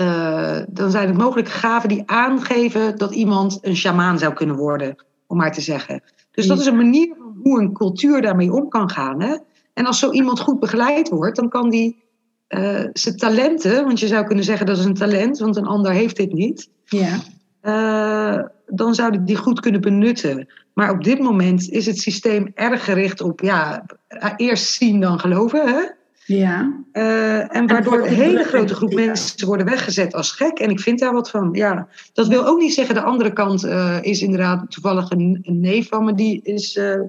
[0.00, 5.04] uh, dan zijn het mogelijke gaven die aangeven dat iemand een sjamaan zou kunnen worden,
[5.26, 6.02] om maar te zeggen.
[6.30, 9.22] Dus dat is een manier van hoe een cultuur daarmee om kan gaan.
[9.22, 9.36] Hè?
[9.74, 12.02] En als zo iemand goed begeleid wordt, dan kan die
[12.48, 15.92] uh, zijn talenten, want je zou kunnen zeggen dat is een talent, want een ander
[15.92, 16.70] heeft dit niet.
[16.84, 17.18] Ja.
[17.64, 20.48] Uh, dan zou die die goed kunnen benutten.
[20.74, 23.86] Maar op dit moment is het systeem erg gericht op ja,
[24.36, 25.68] eerst zien dan geloven.
[25.68, 25.82] Hè?
[26.26, 26.82] Ja.
[26.92, 30.58] Uh, en waardoor een hele grote groep mensen worden weggezet als gek.
[30.58, 31.48] En ik vind daar wat van.
[31.52, 35.60] Ja, dat wil ook niet zeggen, de andere kant uh, is inderdaad toevallig een, een,
[35.60, 36.14] neef van me.
[36.14, 37.00] Die, is, uh,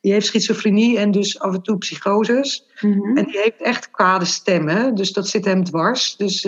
[0.00, 2.66] die heeft schizofrenie en dus af en toe psychoses.
[2.80, 3.16] Mm -hmm.
[3.16, 4.94] En die heeft echt kwade stemmen.
[4.94, 6.16] Dus dat zit hem dwars.
[6.16, 6.44] Dus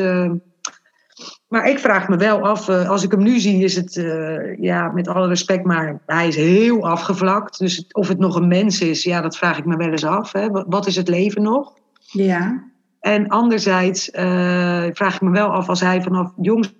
[1.48, 4.58] maar ik vraag me wel af, uh, als ik hem nu zie, is het, uh,
[4.58, 7.58] ja, met alle respect, maar hij is heel afgevlakt.
[7.58, 10.32] Dus of het nog een mens is, ja, dat vraag ik me wel eens af.
[10.32, 10.48] Hè.
[10.50, 11.74] Wat is het leven nog?
[12.00, 12.64] Ja.
[13.00, 16.74] En anderzijds uh, vraag ik me wel af, als hij vanaf jongs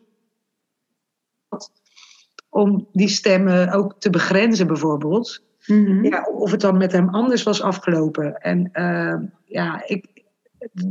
[2.48, 5.42] om die stemmen ook te begrenzen, bijvoorbeeld.
[5.66, 6.04] Mm -hmm.
[6.04, 8.40] ja, of het dan met hem anders was afgelopen.
[8.40, 8.70] En
[9.44, 10.17] ja, ik,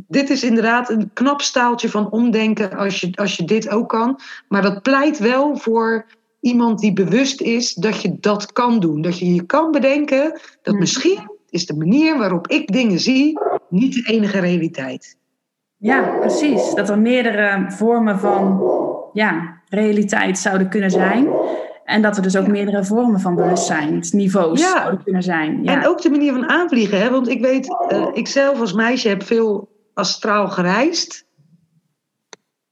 [0.08, 4.20] dit is inderdaad een knap staaltje van omdenken als je, als je dit ook kan.
[4.48, 6.06] Maar dat pleit wel voor
[6.40, 9.02] iemand die bewust is dat je dat kan doen.
[9.02, 13.94] Dat je je kan bedenken dat misschien is de manier waarop ik dingen zie niet
[13.94, 15.18] de enige realiteit.
[15.78, 16.74] Ja, precies.
[16.74, 18.62] Dat er meerdere vormen van
[19.14, 21.28] ja, realiteit zouden kunnen zijn.
[21.88, 22.52] En dat er dus ook ja.
[22.52, 24.72] meerdere vormen van bewustzijnsniveaus ja.
[24.72, 25.64] zouden kunnen zijn.
[25.64, 25.74] Ja.
[25.74, 27.00] En ook de manier van aanvliegen.
[27.00, 27.10] Hè?
[27.10, 31.26] Want ik weet, uh, ik zelf als meisje heb veel astraal gereisd.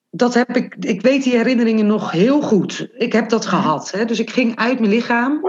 [0.09, 2.89] Dat heb ik, ik weet die herinneringen nog heel goed.
[2.93, 3.91] Ik heb dat gehad.
[3.91, 4.05] Hè?
[4.05, 5.41] Dus ik ging uit mijn lichaam.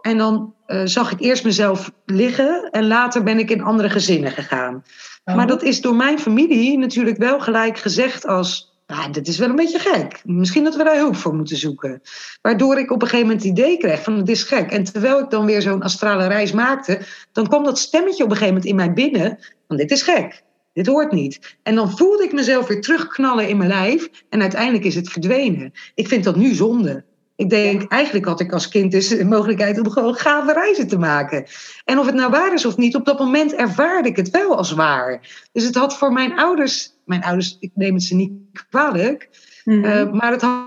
[0.00, 2.68] En dan uh, zag ik eerst mezelf liggen.
[2.70, 4.82] En later ben ik in andere gezinnen gegaan.
[5.24, 5.34] Oh.
[5.34, 9.48] Maar dat is door mijn familie natuurlijk wel gelijk gezegd als nou, dit is wel
[9.48, 10.20] een beetje gek.
[10.24, 12.02] Misschien dat we daar hulp voor moeten zoeken.
[12.42, 14.70] Waardoor ik op een gegeven moment het idee kreeg van het is gek.
[14.70, 17.00] En terwijl ik dan weer zo'n astrale reis maakte,
[17.32, 20.44] dan kwam dat stemmetje op een gegeven moment in mij binnen van dit is gek.
[20.72, 21.56] dit hoort niet.
[21.62, 25.72] En dan voelde ik mezelf weer terugknallen in mijn lijf en uiteindelijk is het verdwenen.
[25.94, 27.04] Ik vind dat nu zonde.
[27.36, 30.98] Ik denk, eigenlijk had ik als kind dus de mogelijkheid om gewoon gave reizen te
[30.98, 31.46] maken.
[31.84, 34.56] En of het nou waar is of niet, op dat moment ervaarde ik het wel
[34.56, 35.20] als waar.
[35.52, 38.32] Dus het had voor mijn ouders, mijn ouders, ik neem het ze niet
[38.68, 39.30] kwalijk,
[39.64, 40.64] mm maar het had,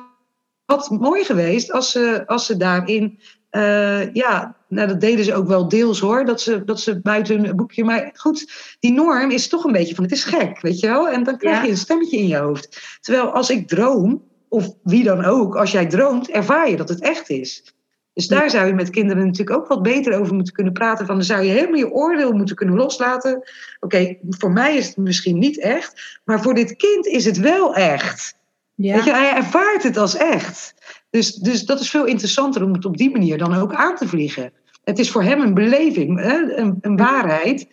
[0.65, 3.19] had, mooi geweest als ze, als ze daarin,
[3.51, 7.49] uh, ja, nou dat deden ze ook wel deels hoor, dat ze, dat ze buiten
[7.49, 10.79] een boekje, maar goed, die norm is toch een beetje van het is gek, weet
[10.79, 11.09] je wel?
[11.09, 12.97] En dan krijg je een stemmetje in je hoofd.
[13.01, 17.01] Terwijl als ik droom, of wie dan ook, als jij droomt, ervaar je dat het
[17.01, 17.73] echt is.
[18.19, 21.05] Dus daar zou je met kinderen natuurlijk ook wat beter over moeten kunnen praten.
[21.05, 23.49] Van dan zou je helemaal je oordeel moeten kunnen loslaten.
[23.79, 27.75] Oké, voor mij is het misschien niet echt, maar voor dit kind is het wel
[27.75, 28.35] echt.
[28.75, 28.95] Ja.
[28.95, 30.73] Weet je, hij ervaart het als echt.
[31.09, 34.07] Dus, dus dat is veel interessanter om het op die manier dan ook aan te
[34.07, 34.51] vliegen.
[34.83, 36.57] Het is voor hem een beleving, hè?
[36.57, 37.67] Een, een waarheid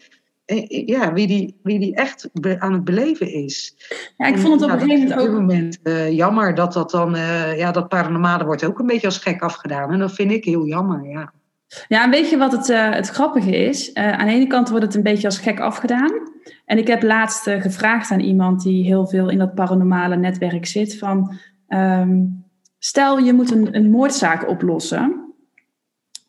[0.86, 3.76] ja, wie, die, wie die echt aan het beleven is.
[4.16, 5.28] Ja, ik vond het op een gegeven moment ook...
[5.28, 7.14] Op moment uh, jammer dat dat dan...
[7.14, 9.92] Uh, ja, dat paranormale wordt ook een beetje als gek afgedaan.
[9.92, 11.32] En dat vind ik heel jammer, ja.
[11.88, 13.94] Ja, en weet je wat het, uh, het grappige is?
[13.94, 16.12] aan de ene kant wordt het een beetje als gek afgedaan.
[16.64, 20.98] En ik heb laatst gevraagd aan iemand die heel veel in dat paranormale netwerk zit...
[20.98, 21.34] van
[21.68, 22.44] um,
[22.78, 25.25] stel je moet een, een moordzaak oplossen...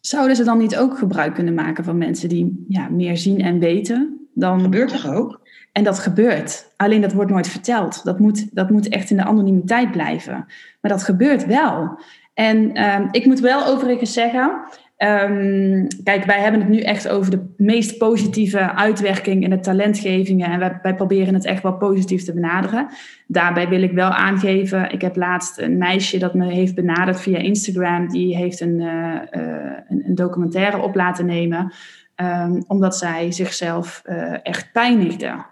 [0.07, 3.59] Zouden ze dan niet ook gebruik kunnen maken van mensen die ja, meer zien en
[3.59, 4.27] weten?
[4.33, 4.61] Dan...
[4.61, 5.41] Gebeurt toch ook?
[5.71, 6.73] En dat gebeurt.
[6.77, 8.03] Alleen dat wordt nooit verteld.
[8.03, 10.45] Dat moet, dat moet echt in de anonimiteit blijven.
[10.81, 11.99] Maar dat gebeurt wel.
[12.33, 14.51] En ehm, ik moet wel overigens zeggen,
[14.97, 20.51] Um, kijk, wij hebben het nu echt over de meest positieve uitwerking in de talentgevingen.
[20.51, 22.87] En wij, proberen het echt wel positief te benaderen.
[23.27, 27.37] Daarbij wil ik wel aangeven, ik heb laatst een meisje dat me heeft benaderd via
[27.37, 28.09] Instagram.
[28.09, 31.73] Die heeft een, uh, een, een, documentaire op laten nemen.
[32.15, 35.45] Um, omdat zij zichzelf uh, echt pijnigde.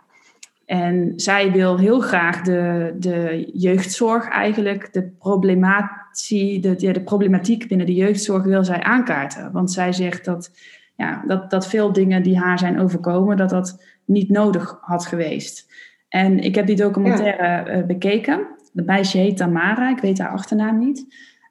[0.66, 5.12] En zij wil heel graag de, de jeugdzorg eigenlijk, de
[6.16, 9.52] problematie, de, de, problematiek binnen de jeugdzorg wil zij aankaarten.
[9.52, 10.52] Want zij zegt dat,
[10.96, 15.74] ja, dat, dat veel dingen die haar zijn overkomen, dat dat niet nodig had geweest.
[16.10, 17.78] En ik heb die documentaire ja.
[17.78, 18.48] uh, bekeken.
[18.72, 21.06] De meisje heet Tamara, ik weet haar achternaam niet.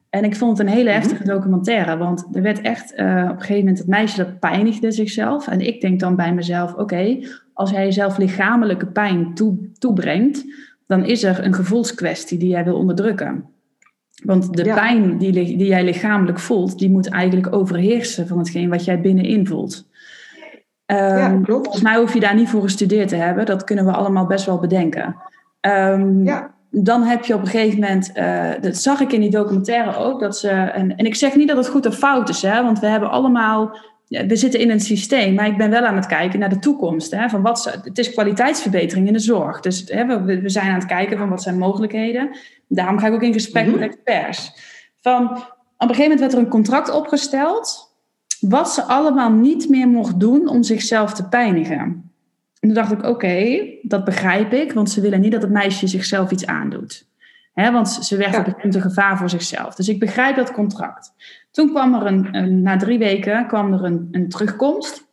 [0.09, 0.99] En ik vond het een hele mhm.
[0.99, 4.91] heftige documentaire, want er werd echt uh, op een gegeven moment het meisje dat pijnigde
[4.91, 5.47] zichzelf.
[5.47, 7.19] En ik denk dan bij mezelf, oké,
[7.53, 10.45] als jij jezelf lichamelijke pijn toe, toebrengt,
[10.87, 13.54] dan is er een gevoelskwestie die jij wil onderdrukken.
[14.25, 18.85] Want de pijn die, die jij lichamelijk voelt, die moet eigenlijk overheersen van hetgeen wat
[18.85, 19.87] jij binnenin voelt.
[20.85, 21.63] Um, ja, klopt.
[21.63, 23.45] Volgens mij hoef je daar niet voor gestudeerd te hebben.
[23.45, 25.15] Dat kunnen we allemaal best wel bedenken.
[25.61, 26.53] Um, ja.
[26.69, 30.19] Dan heb je op een gegeven moment, uh, dat zag ik in die documentaire ook,
[30.19, 32.79] dat ze, en, en ik zeg niet dat het goed of fout is, hè, want
[32.79, 36.39] we hebben allemaal we zitten in een systeem, maar ik ben wel aan het kijken
[36.39, 37.11] naar de toekomst.
[37.11, 39.59] Hè, van wat, het is kwaliteitsverbetering in de zorg.
[39.59, 42.37] Dus hè, we, we, zijn aan het kijken van wat zijn mogelijkheden.
[42.67, 43.83] Daarom ga ik ook in gesprek met mhm.
[43.83, 44.51] experts.
[45.01, 45.23] Van,
[45.77, 47.95] op een gegeven moment werd er een contract opgesteld...
[48.39, 51.79] wat ze allemaal niet meer mocht doen om zichzelf te pijnigen.
[52.59, 54.73] En toen dacht ik, oké, dat begrijp ik...
[54.73, 57.07] want ze willen niet dat het meisje zichzelf iets aandoet.
[57.53, 59.75] Hè, want ze werd op een gevaar voor zichzelf.
[59.75, 61.13] Dus ik begrijp dat contract.
[61.55, 65.07] Toen kwam er een, na drie weken kwam er een, een terugkomst.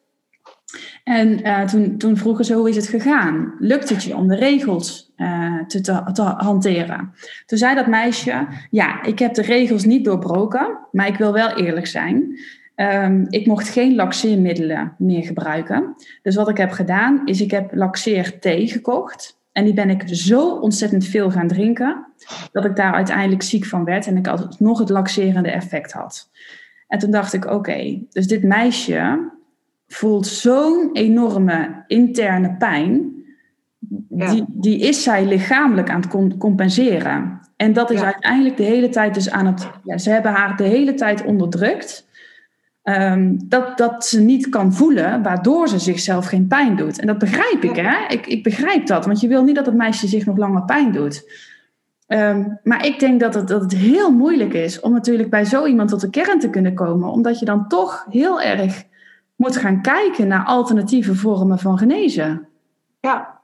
[1.05, 3.55] En uh, toen, toen vroegen ze hoe is het gegaan?
[3.59, 7.15] Lukt het je om de regels uh, te, te, te, hanteren?
[7.47, 11.57] Toen zei dat meisje, ja, ik heb de regels niet doorbroken, maar ik wil wel
[11.57, 12.39] eerlijk zijn.
[12.77, 15.95] Um, ik mocht geen laxeermiddelen meer gebruiken.
[16.23, 19.41] Dus wat ik heb gedaan, is ik heb laxeer thee gekocht.
[19.53, 22.07] En die ben ik zo ontzettend veel gaan drinken,
[22.53, 26.31] dat ik daar uiteindelijk ziek van werd en ik altijd nog het laxerende effect had.
[26.89, 29.31] En toen dacht ik, oké, dus dit meisje
[29.87, 33.13] voelt zo'n enorme interne pijn,
[34.09, 37.41] die, die is zij lichamelijk aan het compenseren.
[37.57, 40.65] En dat is uiteindelijk de hele tijd dus aan het, ja, ze hebben haar de
[40.65, 42.09] hele tijd onderdrukt.
[42.85, 46.99] Um, dat, dat ze niet kan voelen, waardoor ze zichzelf geen pijn doet.
[46.99, 48.07] En dat begrijp ik, hè?
[48.09, 50.93] Ik, ik begrijp dat, want je wil niet dat het meisje zich nog langer pijn
[50.93, 51.31] doet.
[52.07, 55.67] Um, maar ik denk dat het, dat het heel moeilijk is om natuurlijk bij zo
[55.67, 58.85] iemand tot de kern te kunnen komen, omdat je dan toch heel erg
[59.37, 62.47] moet gaan kijken naar alternatieve vormen van genezen.
[63.01, 63.41] Ja.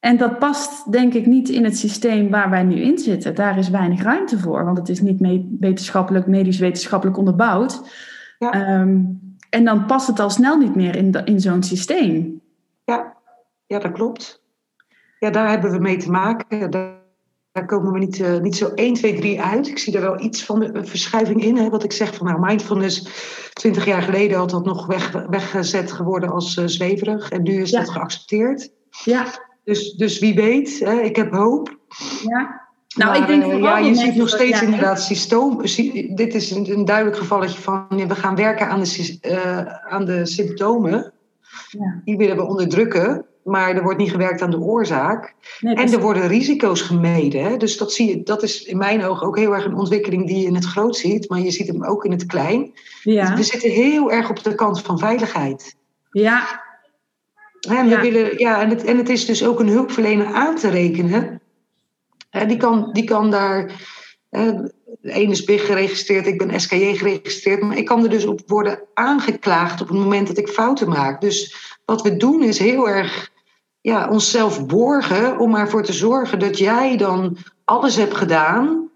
[0.00, 3.34] En dat past denk ik niet in het systeem waar wij nu in zitten.
[3.34, 7.82] Daar is weinig ruimte voor, want het is niet wetenschappelijk, medisch wetenschappelijk onderbouwd.
[8.50, 9.00] Ehm,
[9.50, 12.40] en dan past het al snel niet meer in, in zo'n systeem.
[12.84, 13.16] Ja.
[13.66, 14.42] ja, dat klopt.
[15.18, 16.70] Ja, daar hebben we mee te maken.
[16.70, 19.68] Daar, komen we niet, uh, niet zo 1, 2, 3 uit.
[19.68, 21.56] Ik zie er wel iets van de verschuiving in.
[21.56, 23.02] Hè, wat ik zeg van nou, mindfulness,
[23.52, 27.30] 20 jaar geleden had dat nog weg, weggezet geworden als uh, zweverig.
[27.30, 28.72] En nu is dat geaccepteerd.
[29.04, 29.26] Ja.
[29.64, 31.78] Dus, dus wie weet, hè, ik heb hoop.
[32.22, 32.61] Ja.
[32.94, 35.56] Nou, ik denk uh, ja, je ziet nog steeds ja, inderdaad systeem.
[36.14, 40.26] Dit is een, een, duidelijk gevalletje van we gaan werken aan de, uh, aan de
[40.26, 41.12] symptomen.
[41.68, 42.00] Ja.
[42.04, 45.34] Die willen we onderdrukken, maar er wordt niet gewerkt aan de oorzaak.
[45.60, 47.44] Nee, en er worden risico's gemeden.
[47.44, 47.56] Hè?
[47.56, 50.38] Dus dat, zie je, dat is in mijn ogen ook heel erg een ontwikkeling die
[50.38, 52.72] je in het groot ziet, maar je ziet hem ook in het klein.
[53.02, 53.36] Ja.
[53.36, 55.76] We zitten heel erg op de kant van veiligheid.
[56.10, 56.60] Ja.
[57.68, 58.00] En, we.
[58.00, 61.41] Willen, ja, en, het, en het is dus ook een hulpverlener aan te rekenen
[62.46, 63.72] die, kan, die kan daar.
[64.30, 64.72] de
[65.02, 67.62] ene is BIG geregistreerd, ik ben SKJ geregistreerd.
[67.62, 71.20] Maar ik kan er dus op worden aangeklaagd op het moment dat ik fouten maak.
[71.20, 73.30] Dus wat we doen is heel erg
[73.80, 78.90] ja, onszelf borgen om ervoor te zorgen dat jij dan alles hebt gedaan.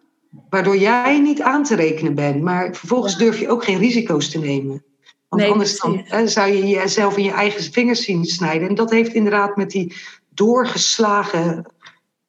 [0.48, 2.42] Waardoor jij niet aan te rekenen bent.
[2.42, 4.84] Maar vervolgens durf je ook geen risico's te nemen.
[5.28, 8.68] Want anders dan, zou je jezelf in je eigen vingers zien snijden.
[8.68, 9.96] En dat heeft inderdaad met die
[10.28, 11.66] doorgeslagen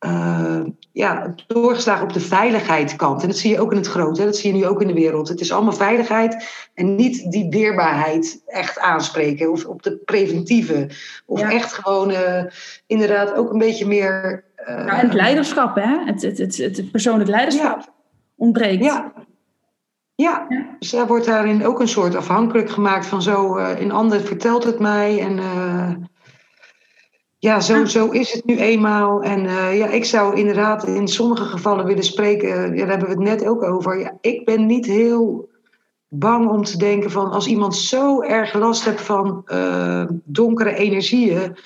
[0.05, 3.21] uh, ja, doorgeslagen op de veiligheidskant.
[3.21, 4.93] En dat zie je ook in het grote, dat zie je nu ook in de
[4.93, 5.27] wereld.
[5.27, 9.51] Het is allemaal veiligheid en niet die weerbaarheid echt aanspreken.
[9.51, 10.89] Of op de preventieve.
[11.25, 12.43] Of echt gewoon uh,
[12.87, 14.43] inderdaad ook een beetje meer...
[14.69, 15.97] Uh, en het leiderschap, hè?
[16.05, 17.93] Het, het, het, het persoonlijk leiderschap ja.
[18.35, 18.83] ontbreekt.
[18.83, 19.13] Ja.
[20.15, 20.45] Ja.
[20.49, 23.57] ja, dus daar wordt daarin ook een soort afhankelijk gemaakt van zo...
[23.57, 25.39] een ander vertelt het mij en
[27.39, 29.21] ja, zo, zo is het nu eenmaal.
[29.21, 33.13] En uh, ja, ik zou inderdaad in sommige gevallen willen spreken, ja, daar hebben we
[33.13, 33.99] het net ook over.
[33.99, 35.49] Ja, ik ben niet heel
[36.07, 41.57] bang om te denken van als iemand zo erg last heeft van uh, donkere energieën.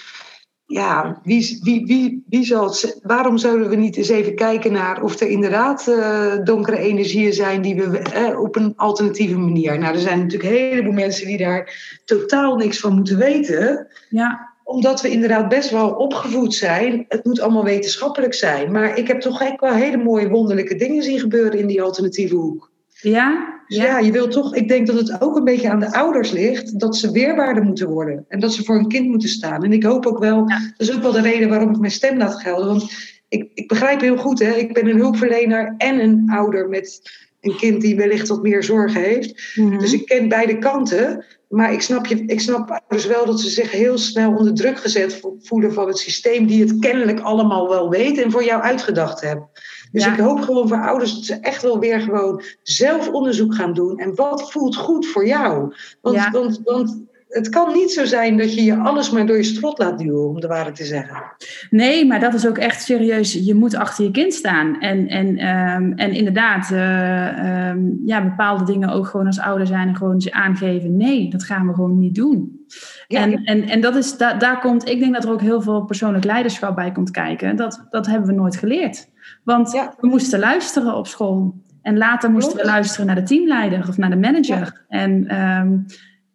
[0.66, 5.04] Ja, wie, wie, wie, wie zal het, waarom zouden we niet eens even kijken naar
[5.04, 9.80] of er inderdaad uh, donkere energieën zijn die we op een alternatieve manier.
[9.80, 13.88] Nou, er zijn natuurlijk een heleboel mensen die daar totaal niks van moeten weten.
[14.10, 17.06] Ja omdat we inderdaad best wel opgevoed zijn.
[17.08, 18.72] Het moet allemaal wetenschappelijk zijn.
[18.72, 22.36] Maar ik heb toch echt wel hele mooie wonderlijke dingen zien gebeuren in die alternatieve
[22.36, 22.72] hoek.
[23.02, 23.60] Ja?
[23.68, 26.32] Dus ja, je wilt toch, ik denk dat het ook een beetje aan de ouders
[26.32, 29.64] ligt dat ze weerbaarder moeten worden en dat ze voor een kind moeten staan.
[29.64, 32.18] En ik hoop ook wel, dat is ook wel de reden waarom ik mijn stem
[32.18, 32.68] laat gelden.
[32.68, 32.92] Want
[33.30, 37.02] ik, ik begrijp heel goed, hè, ik ben een hulpverlener en een ouder met
[37.42, 39.54] een kind die wellicht wat meer zorgen heeft.
[39.56, 39.78] Mhm.
[39.78, 41.26] Dus ik ken beide kanten.
[41.50, 44.80] Maar ik snap, je, ik snap dus wel dat ze zich heel snel onder druk
[44.80, 49.22] gezet voelen van het systeem die het kennelijk allemaal wel weet en voor jou uitgedacht
[49.22, 49.50] hebben.
[49.92, 53.74] Dus ik hoop gewoon voor ouders dat ze echt wel weer gewoon zelf onderzoek gaan
[53.74, 53.98] doen.
[53.98, 55.74] En wat voelt goed voor jou?
[56.02, 57.02] Want, want, want
[57.32, 60.30] het kan niet zo zijn dat je je alles maar door je strot laat duwen,
[60.30, 61.24] om de waarheid te zeggen.
[61.70, 63.34] Nee, maar dat is ook echt serieus.
[63.34, 64.80] Je moet achter je kind staan.
[64.80, 69.88] En, en, um, en inderdaad, uh, um, ja, bepaalde dingen ook gewoon als ouder zijn
[69.88, 70.98] en gewoon ze aangeven.
[70.98, 72.66] Nee, dat gaan we gewoon niet doen.
[73.08, 73.22] Ja.
[73.22, 75.82] En, en, en dat is, da, daar komt, ik denk dat er ook heel veel
[75.82, 77.56] persoonlijk leiderschap bij komt kijken.
[77.56, 79.10] Dat, dat hebben we nooit geleerd.
[79.44, 79.94] Want ja.
[80.00, 81.54] we moesten luisteren op school.
[81.82, 84.86] En later moesten we luisteren naar de teamleider of naar de manager.
[84.88, 85.86] En um,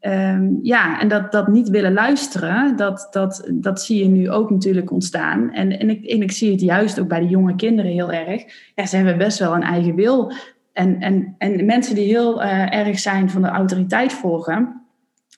[0.00, 4.50] Um, ja, en dat, dat niet willen luisteren, dat, dat, dat zie je nu ook
[4.50, 5.52] natuurlijk ontstaan.
[5.52, 8.44] En, en, ik, en ik zie het juist ook bij de jonge kinderen heel erg.
[8.74, 10.32] Ja, ze hebben best wel een eigen wil.
[10.72, 14.85] En, en, en mensen die heel uh, erg zijn van de autoriteit volgen,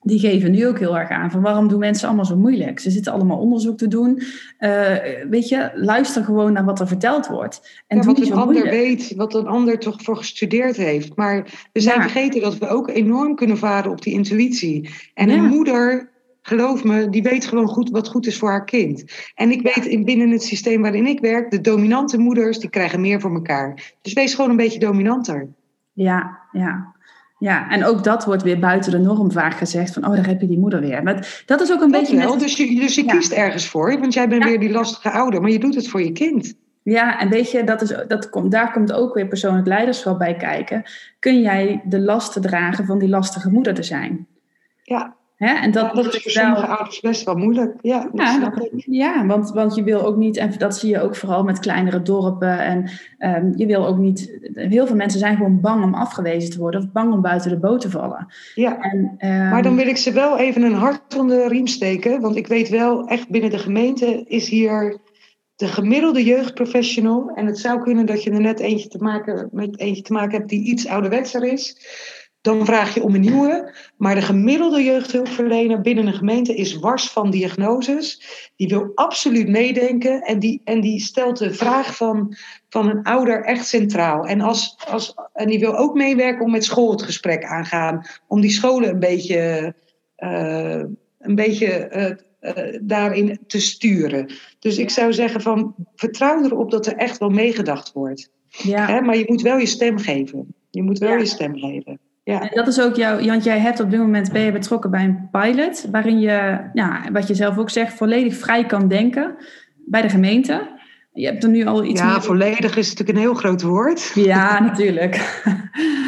[0.01, 2.81] die geven nu ook heel erg aan van waarom doen mensen allemaal zo moeilijk?
[2.81, 4.23] Ze zitten allemaal onderzoek te doen.
[4.61, 4.97] Uh,
[5.31, 7.83] weet je, luister gewoon naar wat er verteld wordt.
[7.87, 11.17] En ja, wat een ander weet, wat een ander toch voor gestudeerd heeft.
[11.17, 12.03] Maar we zijn ja.
[12.03, 14.91] vergeten dat we ook enorm kunnen varen op die intuïtie.
[15.15, 15.35] En ja.
[15.35, 16.11] een moeder,
[16.43, 19.05] geloof me, die weet gewoon goed wat goed is voor haar kind.
[19.35, 23.21] En ik weet binnen het systeem waarin ik werk, de dominante moeders, die krijgen meer
[23.21, 23.95] voor elkaar.
[24.03, 25.49] Dus wees gewoon een beetje dominanter.
[25.93, 26.97] Ja, ja.
[27.39, 29.93] Ja, en ook dat wordt weer buiten de norm vaak gezegd.
[29.93, 31.03] Van, oh, daar heb je die moeder weer.
[31.03, 32.17] Maar dat is ook een dat beetje...
[32.17, 33.13] Wel, dus je, dus je ja.
[33.13, 34.49] kiest ergens voor, want jij bent ja.
[34.49, 35.41] weer die lastige ouder.
[35.41, 36.55] Maar je doet het voor je kind.
[36.83, 40.37] Ja, en weet je, dat is, dat komt, daar komt ook weer persoonlijk leiderschap bij
[40.37, 40.83] kijken.
[41.19, 44.27] Kun jij de lasten dragen van die lastige moeder te zijn?
[44.83, 45.55] Ja, Hè?
[45.55, 47.75] En dat, ja, dat is voor sommige ouders best wel moeilijk.
[47.81, 51.43] Ja, ja, ja want, want je wil ook niet, en dat zie je ook vooral
[51.43, 52.59] met kleinere dorpen.
[52.59, 56.59] En um, je wil ook niet, heel veel mensen zijn gewoon bang om afgewezen te
[56.59, 58.27] worden, of bang om buiten de boot te vallen.
[58.55, 61.67] Ja, en, um, maar dan wil ik ze wel even een hart onder de riem
[61.67, 62.21] steken.
[62.21, 64.99] Want ik weet wel, echt binnen de gemeente is hier
[65.57, 67.31] de gemiddelde jeugdprofessional.
[67.35, 70.39] En het zou kunnen dat je er net eentje te maken, met eentje te maken
[70.39, 71.77] hebt die iets ouderwetser is
[72.49, 73.75] dan vraag je om een nieuwe.
[73.97, 78.23] Maar de gemiddelde jeugdhulpverlener binnen een gemeente is wars van diagnoses.
[78.57, 82.37] Die wil absoluut meedenken en die, en die stelt de vraag van,
[82.69, 84.25] van een ouder echt centraal.
[84.25, 88.07] En, als, als, en die wil ook meewerken om met school het gesprek aangaan.
[88.27, 89.75] Om die scholen een beetje,
[90.19, 90.83] uh,
[91.19, 94.33] een beetje uh, eh, daarin te sturen.
[94.59, 98.31] Dus ik zou zeggen van vertrouw erop dat er echt wel meegedacht wordt.
[98.49, 98.87] Ja.
[98.87, 99.01] Hè?
[99.01, 100.55] Maar je moet wel je stem geven.
[100.71, 101.99] Je moet wel je stem geven.
[102.29, 102.41] Ja.
[102.41, 105.05] En dat is ook jouw, want jij hebt op dit moment ben je betrokken bij
[105.05, 109.37] een pilot, waarin je, ja, wat je zelf ook zegt, volledig vrij kan denken
[109.77, 110.77] bij de gemeente.
[111.13, 114.11] Je hebt er nu al iets Ja, volledig is natuurlijk een heel groot woord.
[114.15, 115.17] Ja, natuurlijk.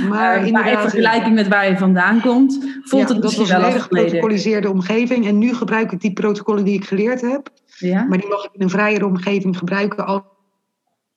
[0.08, 3.80] Maar, uh, in vergelijking met waar je vandaan komt, voelt het misschien wel als een
[3.80, 5.26] geprotocoliseerde omgeving.
[5.26, 7.48] En nu gebruik ik die protocollen die ik geleerd heb.
[7.78, 8.04] Ja.
[8.04, 10.24] Maar die mag ik in een vrijere omgeving gebruiken, al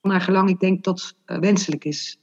[0.02, 2.18] naar gelang ik denk dat uh, wenselijk is.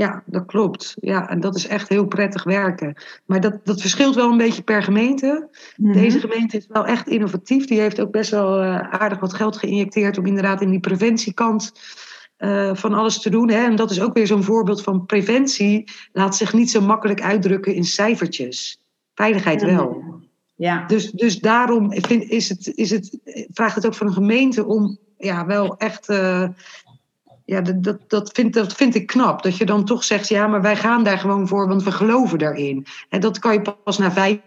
[0.00, 0.94] Ja, dat klopt.
[1.00, 2.94] Ja, en dat is echt heel prettig werken.
[3.24, 5.48] Maar dat, dat verschilt wel een beetje per gemeente.
[5.76, 5.92] Mhm.
[5.92, 7.66] Deze gemeente is wel echt innovatief.
[7.66, 11.72] Die heeft ook best wel uh, aardig wat geld geïnjecteerd om inderdaad in die preventiekant
[12.38, 13.50] uh, van alles te doen.
[13.50, 13.64] Hè.
[13.64, 15.90] En dat is ook weer zo'n voorbeeld van preventie.
[16.12, 18.80] Laat zich niet zo makkelijk uitdrukken in cijfertjes.
[19.14, 20.02] Veiligheid wel.
[20.56, 20.86] Ja.
[20.86, 23.18] Dus, dus daarom vind, is het, is het,
[23.52, 26.48] vraagt het ook van een gemeente om ja, wel echt uh,
[27.50, 29.42] ja, dat, dat, dat, vind, dat vind ik knap.
[29.42, 32.38] Dat je dan toch zegt, ja, maar wij gaan daar gewoon voor, want we geloven
[32.38, 32.86] daarin.
[33.08, 34.38] En dat kan je pas na vijf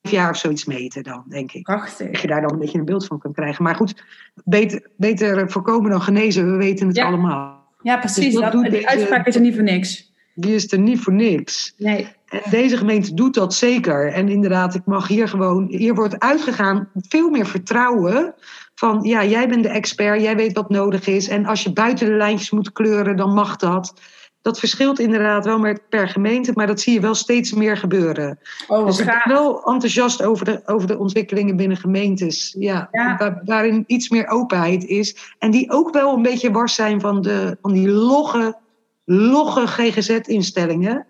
[0.00, 1.62] jaar of zoiets meten dan, denk ik.
[1.62, 2.10] Prachtig.
[2.10, 3.64] Dat je daar dan een beetje een beeld van kunt krijgen.
[3.64, 4.04] Maar goed,
[4.44, 7.66] beter, beter voorkomen dan genezen, we weten het allemaal.
[7.82, 8.24] Ja, precies.
[8.24, 10.12] Dus dat, dat die uitspraak is er niet voor niks.
[10.34, 11.74] Die is er niet voor niks.
[11.76, 12.08] Nee.
[12.28, 14.12] En deze gemeente doet dat zeker.
[14.12, 18.34] En inderdaad, ik mag hier gewoon, hier wordt uitgegaan veel meer vertrouwen
[18.82, 21.28] van ja, jij bent de expert, jij weet wat nodig is.
[21.28, 23.94] En als je buiten de lijntjes moet kleuren, dan mag dat.
[24.40, 28.38] Dat verschilt inderdaad wel per gemeente, maar dat zie je wel steeds meer gebeuren.
[28.66, 32.54] Oh, dus ik ben wel enthousiast over de, over de ontwikkelingen binnen gemeentes.
[32.58, 35.34] Ja, Waar, waarin iets meer openheid is.
[35.38, 38.58] En die ook wel een beetje wars zijn van, de, van die logge,
[39.04, 41.06] logge GGZ-instellingen.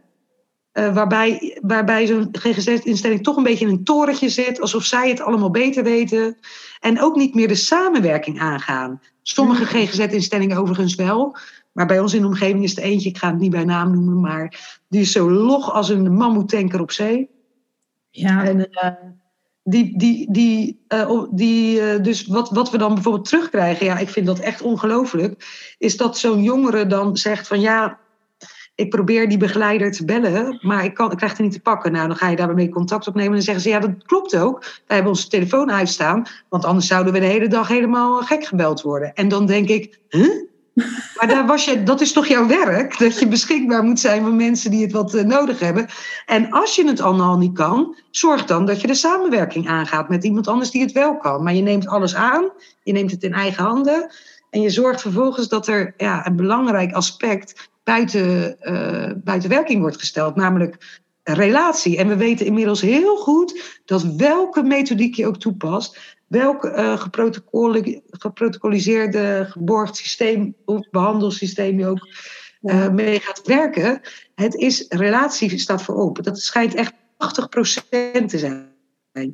[0.72, 5.20] Uh, waarbij, waarbij zo'n GGZ-instelling toch een beetje in een torentje zit, alsof zij het
[5.20, 6.38] allemaal beter weten.
[6.80, 9.00] En ook niet meer de samenwerking aangaan.
[9.22, 9.68] Sommige mm.
[9.68, 11.36] GGZ-instellingen overigens wel.
[11.72, 13.92] Maar bij ons in de omgeving is er eentje, ik ga het niet bij naam
[13.92, 17.30] noemen, maar die is zo log als een mammoetanker op zee.
[18.10, 18.44] Ja.
[18.44, 18.90] En uh,
[19.62, 24.08] die, die, die, uh, die uh, dus wat, wat we dan bijvoorbeeld terugkrijgen, ja, ik
[24.08, 25.44] vind dat echt ongelooflijk,
[25.78, 28.00] is dat zo'n jongere dan zegt van ja,
[28.74, 31.92] ik probeer die begeleider te bellen, maar ik, kan, ik krijg het niet te pakken.
[31.92, 34.60] Nou, dan ga je daarmee contact opnemen en dan zeggen ze, ja, dat klopt ook.
[34.60, 38.82] Wij hebben onze telefoon uitstaan, want anders zouden we de hele dag helemaal gek gebeld
[38.82, 39.14] worden.
[39.14, 40.50] En dan denk ik, huh?
[41.16, 42.98] Maar daar was je, dat is toch jouw werk?
[42.98, 45.86] Dat je beschikbaar moet zijn voor mensen die het wat eh, nodig hebben.
[46.26, 50.24] En als je het allemaal niet kan, zorg dan dat je de samenwerking aangaat met
[50.24, 51.42] iemand anders die het wel kan.
[51.42, 52.50] Maar je neemt alles aan,
[52.82, 54.10] je neemt het in eigen handen.
[54.50, 59.98] En je zorgt vervolgens dat er ja, een belangrijk aspect buiten, uh, buiten werking wordt
[59.98, 61.98] gesteld, namelijk relatie.
[61.98, 67.00] En we weten inmiddels heel goed dat welke methodiek je ook toepast, welk uh,
[68.10, 72.08] geprotocoliseerde geborgd systeem of behandelsysteem je ook
[72.62, 74.00] uh, mee gaat werken,
[74.34, 76.22] het is relatie staat voor open.
[76.22, 76.96] Dat schijnt echt 80%
[78.26, 78.70] te zijn.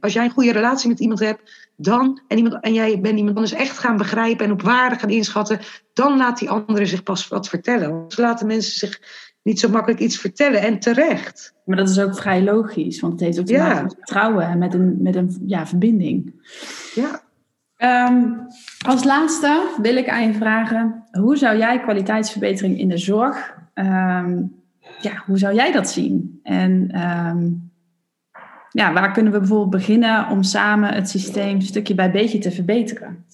[0.01, 3.37] Als jij een goede relatie met iemand hebt, dan, en, iemand, en jij bent iemand
[3.37, 5.59] anders echt gaan begrijpen en op waarde gaan inschatten,
[5.93, 7.91] dan laat die andere zich pas wat vertellen.
[7.91, 9.01] Want laten mensen zich
[9.43, 11.55] niet zo makkelijk iets vertellen en terecht.
[11.65, 14.59] Maar dat is ook vrij logisch, want het heeft ook te maken met vertrouwen en
[14.59, 16.33] met een, met een ja, verbinding.
[16.95, 17.23] Ja.
[17.77, 18.25] Ehm,
[18.87, 24.43] als laatste wil ik aan je vragen: hoe zou jij kwaliteitsverbetering in de zorg, ehm,
[25.01, 26.41] ja, hoe zou jij dat zien?
[26.43, 27.68] En um,
[28.71, 33.25] ja, waar kunnen we bijvoorbeeld beginnen om samen het systeem stukje bij beetje te verbeteren?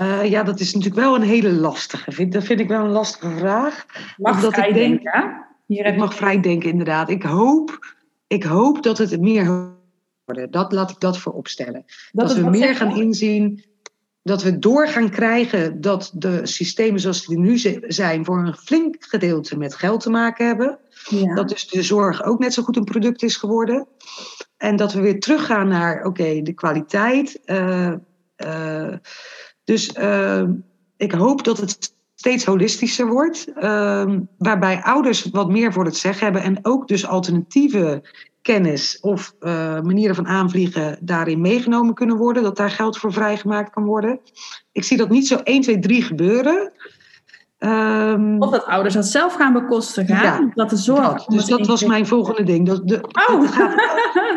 [0.00, 2.28] Uh, ja, dat is natuurlijk wel een hele lastige.
[2.28, 3.86] Dat vind ik wel een lastige vraag.
[4.16, 5.44] Mag dat vrij ik denk, denken.
[5.66, 7.10] Hier ik mag vrij denken, inderdaad.
[7.10, 7.94] Ik hoop,
[8.26, 9.72] ik hoop dat het meer
[10.24, 10.50] worden.
[10.50, 11.84] Dat laat ik dat voor opstellen.
[12.12, 13.64] Dat, dat we meer gaan inzien.
[14.22, 17.58] Dat we door gaan krijgen dat de systemen zoals die nu
[17.88, 18.24] zijn...
[18.24, 20.78] voor een flink gedeelte met geld te maken hebben.
[21.08, 21.34] Ja.
[21.34, 23.88] Dat dus de zorg ook net zo goed een product is geworden.
[24.56, 27.40] En dat we weer teruggaan naar, oké, de kwaliteit.
[27.46, 27.92] Uh,
[28.36, 28.92] uh,
[29.64, 30.42] dus uh,
[30.96, 33.46] ik hoop dat het steeds holistischer wordt.
[34.38, 36.42] waarbij ouders wat meer voor het zeggen hebben.
[36.42, 38.02] En ook dus alternatieve
[38.42, 39.34] kennis of
[39.82, 42.42] manieren van aanvliegen daarin meegenomen kunnen worden.
[42.42, 44.20] Dat daar geld voor vrijgemaakt kan worden.
[44.72, 46.72] Ik zie dat niet zo 1, 2, 3 gebeuren.
[47.64, 50.14] Um, of dat ouders dat zelf gaan bekostigen.
[50.14, 51.24] Ja, dat de zorg.
[51.24, 52.66] dus dat was mijn volgende ding.
[52.66, 53.40] Dat de, oh.
[53.40, 53.74] het, gaat,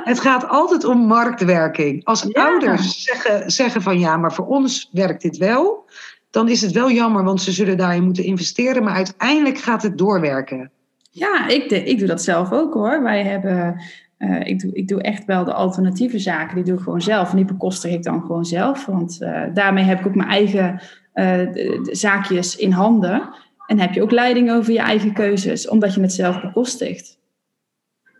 [0.03, 2.05] het, gaat, altijd om marktwerking.
[2.05, 5.85] Als ouders zeggen, zeggen van ja, maar voor ons werkt dit wel.
[6.29, 8.83] Dan is het wel jammer, want ze zullen daarin moeten investeren.
[8.83, 10.71] Maar uiteindelijk gaat het doorwerken.
[11.11, 13.03] Ja, ik, ik doe dat zelf ook hoor.
[13.03, 13.81] Wij hebben
[14.19, 17.29] uh, ik, doe, ik doe echt wel de alternatieve zaken, die doe ik gewoon zelf.
[17.29, 18.85] En die bekostig ik dan gewoon zelf.
[18.85, 20.81] Want uh, daarmee heb ik ook mijn eigen
[21.19, 23.29] uh, zaakjes in handen.
[23.65, 27.19] En heb je ook leiding over je eigen keuzes, omdat je het zelf bekostigt.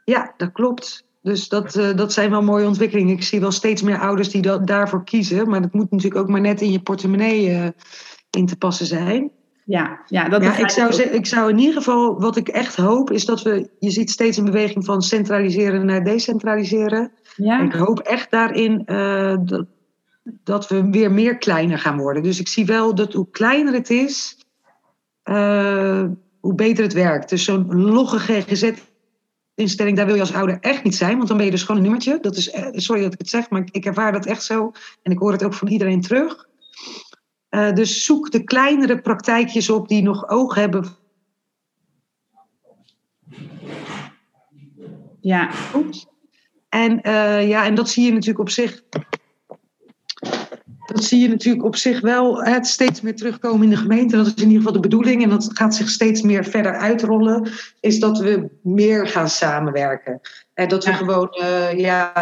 [0.06, 1.06] Ja, dat klopt.
[1.22, 3.14] Dus dat, dat zijn wel mooie ontwikkelingen.
[3.14, 5.50] Ik zie wel steeds meer ouders die dat, daarvoor kiezen.
[5.50, 7.74] Maar dat moet natuurlijk ook maar net in je portemonnee
[8.30, 9.32] in te passen zijn.
[9.66, 13.12] Ja, ja, dat ja ik, zou ik zou in ieder geval, wat ik echt hoop,
[13.12, 17.12] is dat we, je ziet steeds een beweging van centraliseren naar decentraliseren.
[17.36, 17.62] Ja.
[17.62, 19.66] Ik hoop echt daarin uh, dat,
[20.44, 22.24] dat we weer meer kleiner gaan worden.
[22.24, 24.38] Dus ik zie wel dat hoe kleiner het is,
[25.24, 26.04] uh,
[26.40, 27.30] hoe beter het werkt.
[27.30, 31.46] Dus zo'n logge GGZ-instelling, daar wil je als ouder echt niet zijn, want dan ben
[31.46, 32.18] je dus gewoon een nummertje.
[32.22, 34.72] Dat is, eh, sorry dat ik het zeg, maar ik ervaar dat echt zo.
[35.04, 36.48] En ik hoor het ook van iedereen terug.
[37.50, 40.86] Uh, dus zoek de kleinere praktijkjes op die nog oog hebben.
[45.22, 45.50] Ja.
[46.70, 48.84] En, uh, ja, en dat zie je natuurlijk op zich.
[50.88, 54.18] Dat zie je natuurlijk op zich wel het steeds meer terugkomen in de gemeente.
[54.18, 55.24] Dat is in ieder geval de bedoeling.
[55.24, 57.50] En dat gaat zich steeds meer verder uitrollen.
[57.80, 60.22] Is dat we meer gaan samenwerken.
[60.54, 62.14] En dat we gewoon uh, ja,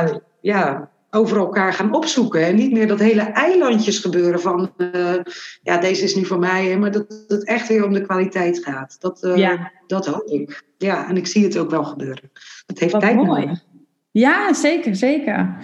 [0.41, 2.45] ja, over elkaar gaan opzoeken.
[2.45, 5.13] En niet meer dat hele eilandjes gebeuren van, uh,
[5.63, 8.95] ja, deze is nu voor mij, maar dat het echt weer om de kwaliteit gaat.
[8.99, 9.71] Dat, uh, ja.
[9.87, 10.63] dat hoop ik.
[10.77, 12.31] Ja, en ik zie het ook wel gebeuren.
[12.65, 13.45] Het heeft Wat tijd mooi.
[13.45, 13.63] nodig.
[14.11, 15.55] Ja, zeker, zeker.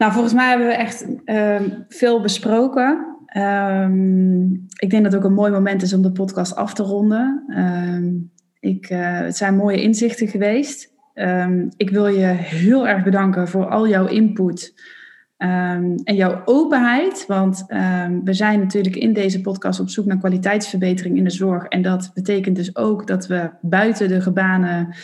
[0.00, 3.16] Nou, volgens mij hebben we echt uh, veel besproken.
[3.36, 6.82] Um, ik denk dat het ook een mooi moment is om de podcast af te
[6.82, 7.44] ronden.
[7.56, 10.92] Um, ik, uh, het zijn mooie inzichten geweest.
[11.76, 14.74] Ik wil je heel erg bedanken voor al jouw input
[15.36, 17.24] en jouw openheid.
[17.26, 17.64] Want
[18.24, 21.64] we zijn natuurlijk in deze podcast op zoek naar kwaliteitsverbetering in de zorg.
[21.64, 24.94] En dat betekent dus ook dat we buiten de gebanen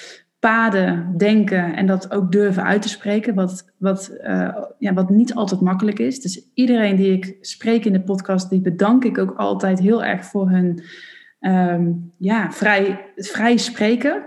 [0.47, 5.35] paden denken en dat ook durven uit te spreken, wat, wat, uh, ja, wat niet
[5.35, 6.21] altijd makkelijk is.
[6.21, 10.25] Dus iedereen die ik spreek in de podcast, die bedank ik ook altijd heel erg
[10.25, 10.83] voor hun
[12.19, 14.25] ja, vrij, vrij spreken.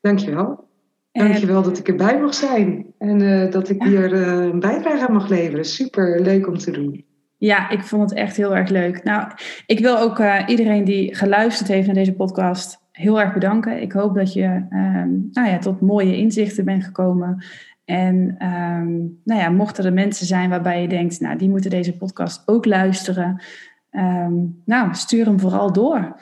[0.00, 0.68] Dankjewel.
[1.12, 5.12] Dankjewel dat ik erbij mag zijn en uh, dat ik hier uh, een bijdrage aan
[5.12, 5.64] mag leveren.
[5.64, 7.04] Super leuk om te doen.
[7.36, 9.04] Ja, ik vond het echt heel erg leuk.
[9.04, 9.30] Nou,
[9.66, 13.82] ik wil ook iedereen die geluisterd heeft naar deze podcast heel erg bedanken.
[13.82, 17.44] Ik hoop dat je um, nou ja, tot mooie inzichten bent gekomen.
[17.84, 18.14] En
[18.46, 22.42] um, nou ja, mochten er mensen zijn waarbij je denkt, nou, die moeten deze podcast
[22.46, 23.42] ook luisteren.
[23.90, 26.16] Um, nou, stuur hem vooral door.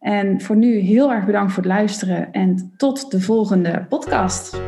[0.00, 4.60] En voor nu heel erg bedankt voor het luisteren en tot de volgende podcast.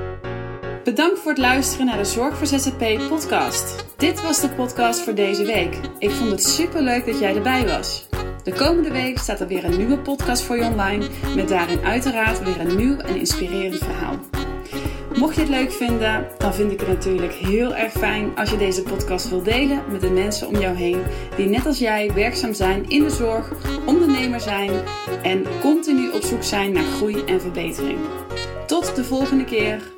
[0.85, 3.87] Bedankt voor het luisteren naar de Zorg voor ZZP podcast.
[3.97, 5.81] Dit was de podcast voor deze week.
[5.99, 8.09] Ik vond het super leuk dat jij erbij was.
[8.47, 12.43] De komende week staat er weer een nieuwe podcast voor je online met daarin uiteraard
[12.43, 14.19] weer een nieuw en inspirerend verhaal.
[15.15, 18.57] Mocht je het leuk vinden, dan vind ik het natuurlijk heel erg fijn als je
[18.57, 21.03] deze podcast wil delen met de mensen om jou heen
[21.37, 23.53] die net als jij werkzaam zijn in de zorg,
[23.87, 24.71] ondernemer zijn
[25.23, 27.99] en continu op zoek zijn naar groei en verbetering.
[28.67, 29.96] Tot de volgende keer.